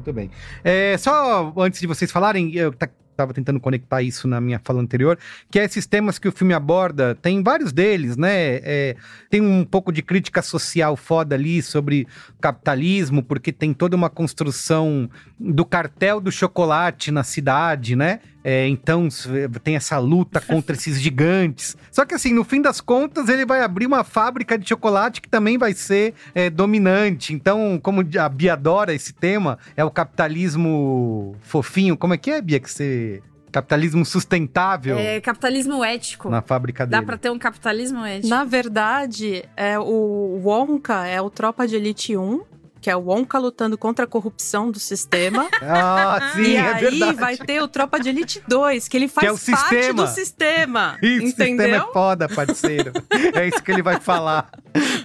[0.05, 0.31] Muito bem.
[0.63, 4.83] É, só antes de vocês falarem, eu ta- tava tentando conectar isso na minha fala
[4.83, 5.19] anterior,
[5.51, 8.57] que é esses temas que o filme aborda, tem vários deles, né?
[8.63, 8.97] É,
[9.31, 12.07] tem um pouco de crítica social foda ali sobre
[12.39, 15.09] capitalismo, porque tem toda uma construção
[15.41, 18.21] do cartel do chocolate na cidade, né?
[18.45, 19.27] É, então s-
[19.63, 21.75] tem essa luta contra esses gigantes.
[21.91, 25.29] Só que assim, no fim das contas, ele vai abrir uma fábrica de chocolate que
[25.31, 27.33] também vai ser é, dominante.
[27.33, 31.97] Então, como a Bia adora esse tema, é o capitalismo fofinho.
[31.97, 33.23] Como é que é, Bia, que você...
[33.53, 36.29] Capitalismo sustentável É capitalismo ético.
[36.29, 37.07] na fábrica Dá dele.
[37.07, 38.27] pra ter um capitalismo ético.
[38.29, 42.41] Na verdade, é o Wonka é o Tropa de Elite 1,
[42.85, 45.49] que é o Wonka lutando contra a corrupção do sistema.
[45.67, 47.19] Ah, sim, e é aí verdade.
[47.19, 50.05] vai ter o Tropa de Elite 2, que ele faz Que é o parte sistema.
[50.05, 50.99] do sistema.
[51.03, 51.65] Isso, entendeu?
[51.65, 52.93] sistema é foda, parceiro.
[53.35, 54.51] é isso que ele vai falar.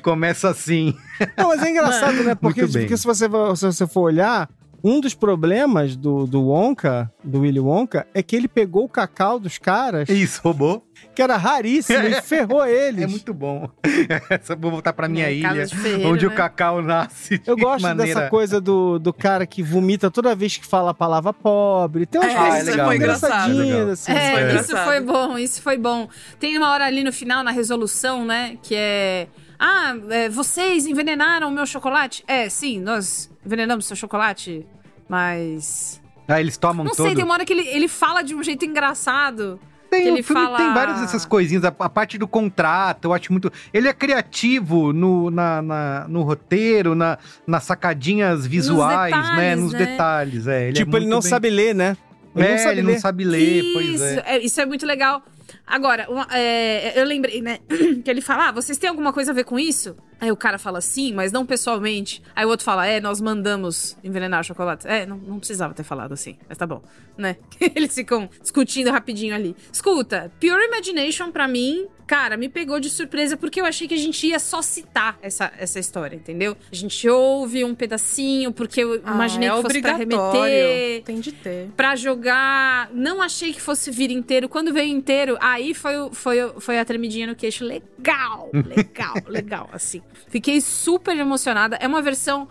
[0.01, 0.93] Começa assim.
[1.37, 2.35] Não, mas é engraçado, né?
[2.39, 3.25] Porque, porque se, você,
[3.55, 4.49] se você for olhar,
[4.83, 9.39] um dos problemas do, do Wonka, do Willy Wonka, é que ele pegou o cacau
[9.39, 10.07] dos caras.
[10.09, 10.83] Isso, roubou.
[11.15, 13.03] Que era raríssimo e ferrou eles.
[13.03, 13.69] É muito bom.
[14.29, 16.35] Essa, vou voltar pra minha É, ilha, ferreiro, onde o né?
[16.35, 17.37] cacau nasce.
[17.37, 18.13] de Eu gosto maneira...
[18.19, 22.05] dessa coisa do, do cara que vomita toda vez que fala a palavra pobre.
[22.05, 23.89] Tem umas É, coisas isso foi engraçadinhas, legal.
[23.91, 24.11] assim.
[24.11, 26.07] É, isso foi bom, isso foi bom.
[26.39, 28.57] Tem uma hora ali no final, na resolução, né?
[28.61, 29.27] Que é.
[29.59, 32.23] Ah, é, vocês envenenaram o meu chocolate?
[32.27, 34.65] É, sim, nós envenenamos seu chocolate,
[35.07, 36.01] mas.
[36.27, 37.05] Ah, eles tomam Não todo.
[37.07, 39.59] sei, tem uma hora que ele, ele fala de um jeito engraçado.
[39.89, 40.55] Tem, ele filme fala...
[40.57, 41.65] tem várias dessas coisinhas.
[41.65, 43.51] A, a parte do contrato, eu acho muito.
[43.73, 49.21] Ele é criativo no, na, na- no roteiro, na, nas sacadinhas visuais, né?
[49.55, 49.79] detalhes, Nos né?
[49.85, 50.47] detalhes.
[50.47, 51.97] É, ele é Tipo, ele muito não bem- sabe ler, né?
[52.35, 54.23] É, ele não sabe ler, pois Isso, é.
[54.27, 55.23] é, isso é muito legal.
[55.69, 57.59] Agora, uma- é, eu lembrei, né?
[58.03, 59.95] Que ele fala: ah, vocês têm alguma coisa a ver com isso?
[60.21, 62.21] Aí o cara fala sim, mas não pessoalmente.
[62.35, 64.87] Aí o outro fala: é, nós mandamos envenenar o chocolate.
[64.87, 66.81] É, não, não precisava ter falado assim, mas tá bom,
[67.17, 67.37] né?
[67.75, 69.55] Eles ficam discutindo rapidinho ali.
[69.71, 73.97] Escuta, Pure Imagination pra mim, cara, me pegou de surpresa porque eu achei que a
[73.97, 76.57] gente ia só citar essa, essa história, entendeu?
[76.71, 81.19] A gente ouve um pedacinho porque eu Ah, imaginei é que fosse pra remeter Tem
[81.19, 81.69] de ter.
[81.77, 82.89] pra jogar.
[82.93, 84.49] Não achei que fosse vir inteiro.
[84.49, 87.63] Quando veio inteiro, aí foi, foi, foi a tremidinha no queixo.
[87.63, 89.69] Legal, legal, legal.
[89.71, 90.01] Assim.
[90.27, 91.75] Fiquei super emocionada.
[91.77, 92.47] É uma versão.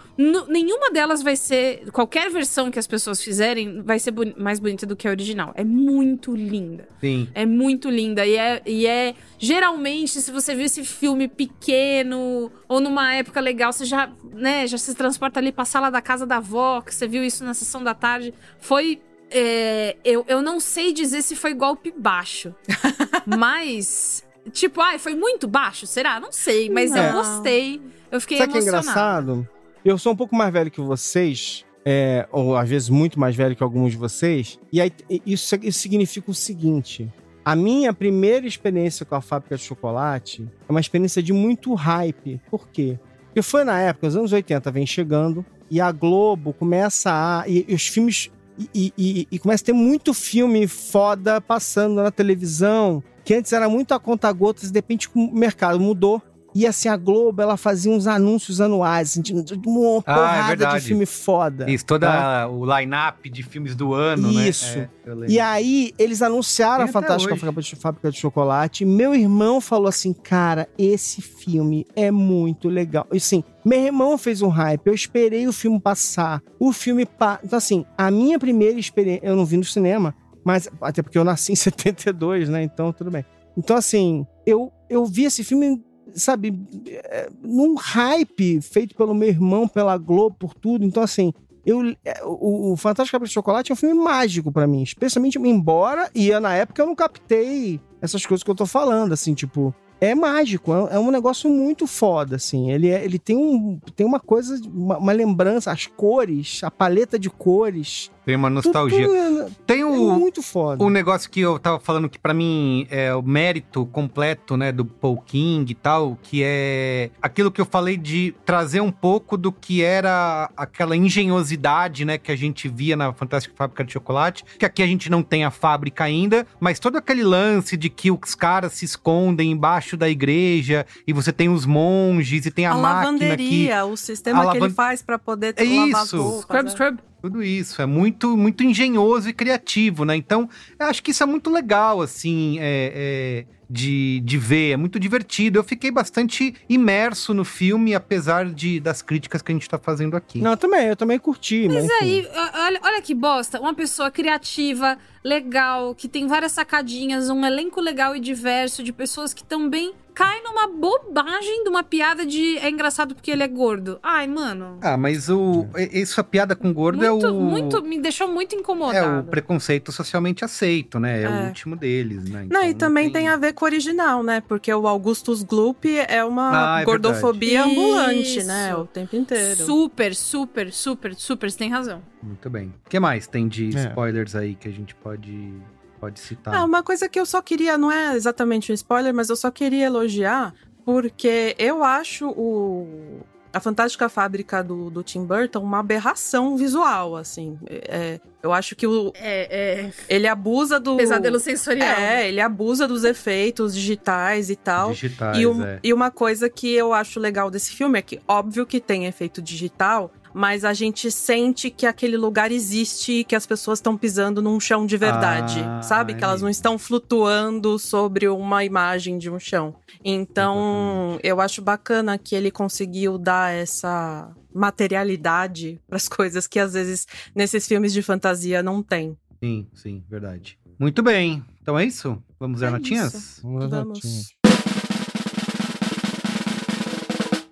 [0.48, 1.90] nenhuma delas vai ser.
[1.92, 5.52] Qualquer versão que as pessoas fizerem vai ser boni- mais bonita do que a original.
[5.54, 6.88] É muito linda.
[7.00, 7.28] Sim.
[7.34, 8.26] É muito linda.
[8.26, 9.14] E é, e é.
[9.38, 14.76] Geralmente, se você viu esse filme pequeno ou numa época legal, você já, né, já
[14.78, 17.82] se transporta ali pra sala da casa da avó, que você viu isso na sessão
[17.82, 18.34] da tarde.
[18.58, 19.00] Foi.
[19.30, 22.54] é, eu, eu não sei dizer se foi golpe baixo.
[23.26, 24.24] mas.
[24.48, 25.86] Tipo, ai, foi muito baixo?
[25.86, 26.18] Será?
[26.20, 27.08] Não sei, mas É.
[27.08, 27.80] eu gostei.
[28.10, 28.90] Eu fiquei Sabe o que é emocionada.
[29.32, 29.48] engraçado?
[29.84, 33.54] Eu sou um pouco mais velho que vocês, é, ou às vezes muito mais velho
[33.54, 34.90] que alguns de vocês, e aí
[35.24, 37.10] isso, isso significa o seguinte:
[37.44, 42.40] a minha primeira experiência com a fábrica de chocolate é uma experiência de muito hype.
[42.50, 42.98] Por quê?
[43.26, 47.44] Porque foi na época, os anos 80 vem chegando, e a Globo começa a.
[47.48, 48.30] E, e os filmes.
[48.58, 53.52] E, e- e- e começa a ter muito filme foda passando na televisão, que antes
[53.52, 56.22] era muito a conta gotas, de repente o mercado mudou.
[56.54, 59.34] E assim, a Globo, ela fazia uns anúncios anuais, assim, de
[59.66, 61.70] uma Ah, é porrada de filme foda.
[61.70, 62.48] Isso, toda tá?
[62.48, 64.48] o line-up de filmes do ano, né?
[64.48, 64.78] Isso.
[64.78, 64.88] É.
[65.28, 67.40] E aí, eles anunciaram Tem a Fantástica hoje.
[67.42, 68.86] Fábrica de- Fábrica de Chocolate.
[68.86, 73.06] Meu irmão falou assim, cara, esse filme é muito legal.
[73.12, 76.42] E assim, meu irmão fez um hype, eu esperei o filme passar.
[76.58, 77.04] O filme...
[77.04, 77.38] Pa...
[77.44, 79.20] Então assim, a minha primeira experiência...
[79.22, 80.14] Eu não vi no cinema,
[80.48, 80.66] mas...
[80.80, 82.62] Até porque eu nasci em 72, né?
[82.62, 83.22] Então, tudo bem.
[83.54, 85.84] Então, assim, eu, eu vi esse filme,
[86.14, 90.86] sabe, é, num hype feito pelo meu irmão, pela Globo, por tudo.
[90.86, 91.34] Então, assim,
[91.66, 94.82] eu, é, o, Fantástico Fábrica de Chocolate é um filme mágico pra mim.
[94.82, 99.12] Especialmente, embora, e eu, na época eu não captei essas coisas que eu tô falando,
[99.12, 99.74] assim, tipo...
[100.00, 102.70] É mágico, é, é um negócio muito foda, assim.
[102.70, 107.18] Ele, é- ele tem, um, tem uma coisa, uma, uma lembrança, as cores, a paleta
[107.18, 108.08] de cores.
[108.28, 109.08] Tem uma nostalgia.
[109.08, 110.84] Tudo Tem é o, muito foda.
[110.84, 114.84] o negócio que eu tava falando que pra mim é o mérito completo, né, do
[114.84, 119.50] Paul King e tal, que é aquilo que eu falei de trazer um pouco do
[119.50, 124.66] que era aquela engenhosidade, né, que a gente via na Fantástica Fábrica de Chocolate, que
[124.66, 128.34] aqui a gente não tem a fábrica ainda, mas todo aquele lance de que os
[128.34, 132.76] caras se escondem embaixo da igreja e você tem os monges e tem a, A
[132.76, 136.42] máquina que lavanderia, o sistema a que ele faz pra poder É lavar isso.
[136.42, 136.70] Scrub, né?
[136.70, 136.98] scrub.
[137.20, 140.14] Tudo isso, é muito, muito engenhoso e criativo, né?
[140.14, 140.48] Então,
[140.78, 145.00] eu acho que isso é muito legal, assim, é, é, de, de ver, é muito
[145.00, 145.58] divertido.
[145.58, 150.16] Eu fiquei bastante imerso no filme, apesar de, das críticas que a gente tá fazendo
[150.16, 150.40] aqui.
[150.40, 151.84] Não, eu também, eu também curti, mas.
[151.84, 153.60] Mas aí, ó, olha, olha que bosta.
[153.60, 159.34] Uma pessoa criativa, legal, que tem várias sacadinhas, um elenco legal e diverso de pessoas
[159.34, 164.00] que também caem numa bobagem de uma piada de é engraçado porque ele é gordo.
[164.02, 164.76] Ai, mano.
[164.82, 167.34] Ah, mas o, isso, a piada com gordo Muito, é o...
[167.34, 169.20] muito, me deixou muito É incomodada.
[169.20, 171.20] o preconceito socialmente aceito, né?
[171.20, 171.28] É, É.
[171.28, 172.46] o último deles, né?
[172.50, 173.28] Não, Então e também tem...
[173.28, 174.40] a ver com o original, né?
[174.40, 177.80] Porque o Augustus Gloop é uma Ah, é gordofobia verdade.
[177.80, 178.46] ambulante, Isso.
[178.48, 178.74] né?
[178.74, 179.56] O tempo inteiro.
[179.64, 182.02] Super, super, super, super, você tem razão.
[182.20, 182.74] Muito bem.
[182.84, 183.84] O que mais tem de É.
[183.88, 185.52] spoilers aí que a gente pode,
[185.98, 186.54] pode citar?
[186.54, 189.50] Ah, uma coisa que eu só queria, não é exatamente um spoiler, mas eu só
[189.50, 193.20] queria elogiar, porque eu acho o.
[193.50, 197.58] A Fantástica Fábrica do, do Tim Burton uma aberração visual, assim.
[197.66, 199.90] É, eu acho que o, É, é.
[200.06, 200.96] ele abusa do.
[200.98, 201.88] Pesadelo sensorial.
[201.98, 204.90] É, ele abusa dos efeitos digitais e tal.
[204.92, 205.80] Digitais, E, um- é.
[205.82, 209.40] e uma coisa que eu acho legal desse filme é que, óbvio que tem efeito
[209.40, 214.40] digital, mas a gente sente que aquele lugar existe e que as pessoas estão pisando
[214.40, 216.14] num chão de verdade, Ah, sabe?
[216.14, 219.74] Que elas não estão flutuando sobre uma imagem de um chão.
[220.04, 226.72] Então, eu acho bacana que ele conseguiu dar essa materialidade para as coisas que às
[226.74, 229.18] vezes nesses filmes de fantasia não tem.
[229.42, 230.56] Sim, sim, verdade.
[230.78, 231.44] Muito bem.
[231.60, 232.22] Então é isso?
[232.38, 233.12] Vamos ver É notinhas?
[233.12, 233.42] isso.
[233.42, 234.37] Vamos Vamos.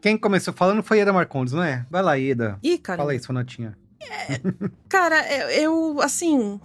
[0.00, 1.84] Quem começou falando foi Eda Marcondes, não é?
[1.90, 2.58] Vai lá, Eda.
[2.62, 2.98] Ih, cara.
[2.98, 3.76] Fala aí sua notinha.
[4.88, 6.60] Cara, eu, eu, assim.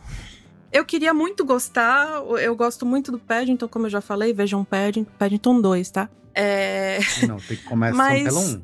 [0.72, 2.22] Eu queria muito gostar.
[2.42, 4.34] Eu gosto muito do Paddington, como eu já falei.
[4.34, 6.10] Vejam Paddington, Paddington 2, tá?
[6.34, 7.00] É.
[7.28, 8.62] Não, tem que começar Mas- pelo um.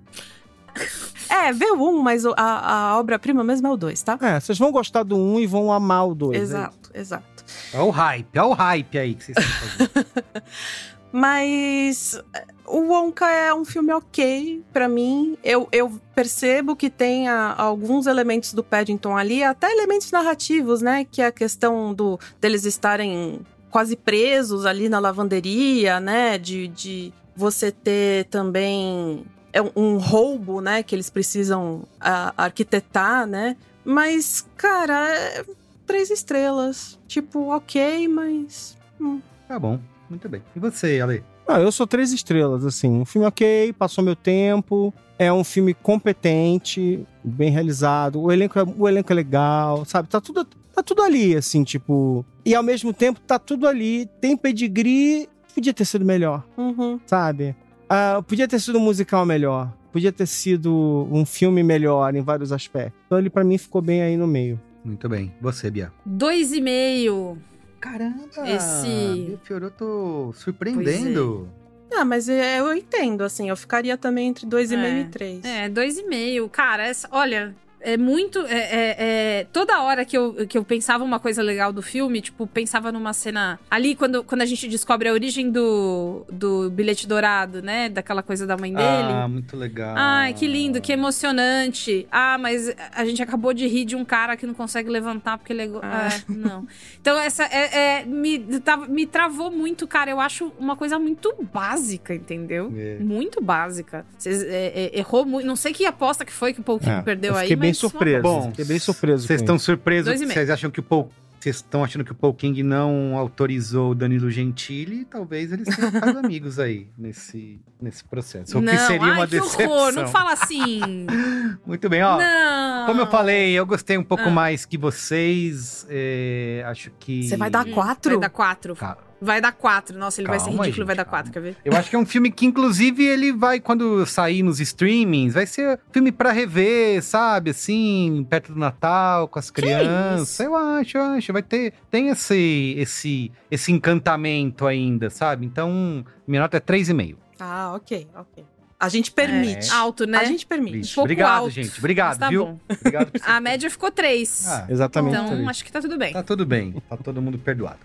[1.30, 4.18] É, vê o 1, mas a, a obra-prima mesmo é o 2, tá?
[4.22, 6.40] É, vocês vão gostar do 1 e vão amar o 2.
[6.40, 7.44] Exato, exato.
[7.74, 10.06] Olha o hype, olha o hype aí que vocês estão fazendo.
[11.12, 15.38] Mas é, o Wonka é um filme ok pra mim.
[15.44, 21.06] Eu, eu percebo que tem a- alguns elementos do Paddington ali, até elementos narrativos, né?
[21.10, 23.40] Que é a questão do deles estarem
[23.72, 26.38] quase presos ali na lavanderia, né?
[26.38, 30.84] De, de você ter também é um- roubo, né?
[30.84, 33.56] Que eles precisam ah, arquitetar, né?
[33.86, 35.46] Mas, cara, é
[35.86, 37.00] três estrelas.
[37.08, 38.78] Tipo, ok, mas.
[39.00, 39.22] hum.
[39.48, 40.44] Tá bom, muito bem.
[40.56, 41.24] E você, Ale?
[41.48, 42.90] Ah, eu sou três estrelas, assim.
[43.02, 44.94] Um filme ok, passou meu tempo.
[45.18, 48.22] É um filme competente, bem realizado.
[48.22, 50.08] O elenco é, o elenco é legal, sabe?
[50.10, 52.26] Tá tudo, tá tudo ali, assim, tipo.
[52.46, 54.08] E ao mesmo tempo tá tudo ali.
[54.22, 55.28] Tem pedigree.
[55.56, 57.00] Podia ter sido melhor, Uhum.
[57.08, 57.56] sabe?
[57.90, 59.74] Ah, podia ter sido um musical melhor.
[59.92, 63.00] Podia ter sido um filme melhor em vários aspectos.
[63.08, 64.60] Então ele pra mim ficou bem aí no meio.
[64.86, 65.34] Muito bem.
[65.42, 65.92] Você, Bia.
[66.06, 67.38] Dois e meio.
[67.80, 68.28] Caramba!
[68.50, 71.50] Esse- Bia Fiorotto surpreendendo.
[71.94, 74.78] Ah, mas é, eu entendo, assim, eu ficaria também entre dois e É.
[74.78, 75.44] meio e três.
[75.46, 76.50] É, dois e meio.
[76.50, 78.40] Cara, essa, olha, é muito.
[78.48, 82.22] É, é- é- toda hora que eu, que eu pensava uma coisa legal do filme,
[82.22, 83.60] tipo, pensava numa cena.
[83.70, 87.90] Ali, quando, quando a gente descobre a origem do, do bilhete dourado, né?
[87.90, 88.84] Daquela coisa da mãe dele.
[89.14, 89.94] Ah, muito legal.
[89.98, 92.08] Ai, que lindo, que emocionante.
[92.12, 95.54] Ah, mas a gente acabou de rir de um cara que não consegue levantar porque
[95.54, 95.68] ele é.
[95.68, 96.66] go- Ah, não.
[97.00, 100.10] Então, essa é, é- me, tava- me travou muito, cara.
[100.12, 102.72] Eu acho uma coisa muito básica, entendeu?
[102.76, 102.98] É.
[103.00, 104.06] Muito básica.
[104.18, 105.46] Vocês é, é, errou muito.
[105.46, 107.74] Não sei que aposta que foi que o Paul É, perdeu eu aí, fiquei bem
[107.74, 108.22] surpreso.
[108.24, 109.28] Bom, fiquei bem surpreso.
[109.28, 110.20] Vocês estão surpresos?
[110.20, 111.12] Vocês acham que o Paul.
[111.40, 115.06] Vocês estão achando que o Paul King não autorizou o Danilo Gentili?
[115.06, 118.58] Talvez eles tenham ficado amigos aí nesse, nesse processo.
[118.58, 119.70] O não, que seria ai, uma que decepção.
[119.72, 119.92] horror.
[119.94, 121.06] Não fala assim.
[121.66, 122.18] Muito bem, ó.
[122.18, 122.88] não.
[122.88, 124.32] Como eu falei, eu gostei um pouco Ah.
[124.32, 125.86] mais que vocês.
[125.90, 127.30] é, acho que.
[127.30, 128.12] Você vai dar Hum, quatro?
[128.14, 128.76] Vai dar quatro.
[128.76, 129.98] Cara, Vai dar quatro.
[129.98, 131.58] Nossa, ele vai ser Calma, ridículo, vai gente, dar quatro, quer ver?
[131.66, 135.46] Eu acho que é um filme que, inclusive, ele vai, quando sair nos streamings, vai
[135.48, 137.52] ser filme pra rever, sabe?
[137.52, 140.30] Assim, perto do Natal, com as crianças.
[140.30, 140.44] isso?
[140.44, 141.34] Eu acho, eu acho.
[141.34, 141.74] Vai ter.
[141.90, 145.46] Tem esse, esse, esse encantamento ainda, sabe?
[145.46, 147.16] Então, minha nota é 3,5.
[147.40, 148.46] Ah, ok, ok.
[148.80, 149.72] A gente permite.
[149.72, 149.74] É.
[149.74, 150.20] Alto, né?
[150.20, 150.82] A gente permite.
[150.82, 150.96] Isso.
[150.96, 151.80] pouco Obrigado, alto, gente.
[151.80, 152.46] Obrigado, tá viu?
[152.46, 152.60] bom.
[152.70, 154.48] Obrigado por A média ficou 3.
[154.48, 155.16] Ah, Exatamente.
[155.16, 155.48] Então, três.
[155.48, 156.14] acho que tá tudo bem.
[156.14, 157.80] Tá tudo bem, tá todo mundo perdoado.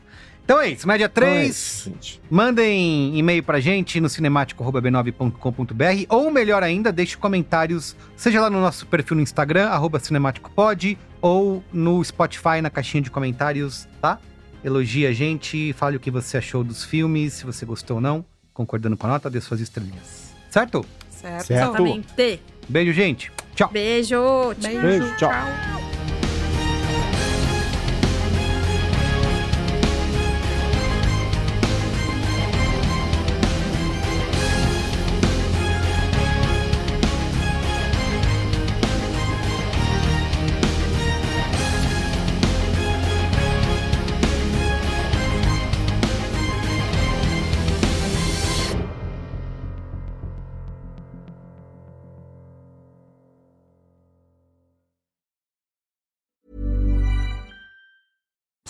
[0.45, 1.51] Então é isso, média Então é 3.
[1.51, 2.21] isso, gente.
[2.31, 8.87] Mandem e-mail pra gente no cinemático.b9.com.br ou melhor ainda, deixe comentários, seja lá no nosso
[8.87, 14.19] perfil no Instagram, arroba cinemáticopod, ou no Spotify, na caixinha de comentários, tá?
[14.65, 18.25] Elogie a gente, fale o que você achou dos filmes, se você gostou ou não,
[18.53, 20.33] concordando com a nota, dê suas estrelinhas.
[20.51, 20.85] Certo?
[21.09, 21.47] Certo.
[21.47, 21.71] Certo.
[21.71, 22.41] Exatamente.
[22.69, 23.33] Beijo, gente.
[23.55, 23.71] Tchau.
[23.73, 24.55] Beijo.
[24.61, 24.81] Beijo.
[24.83, 25.31] Beijo, tchau.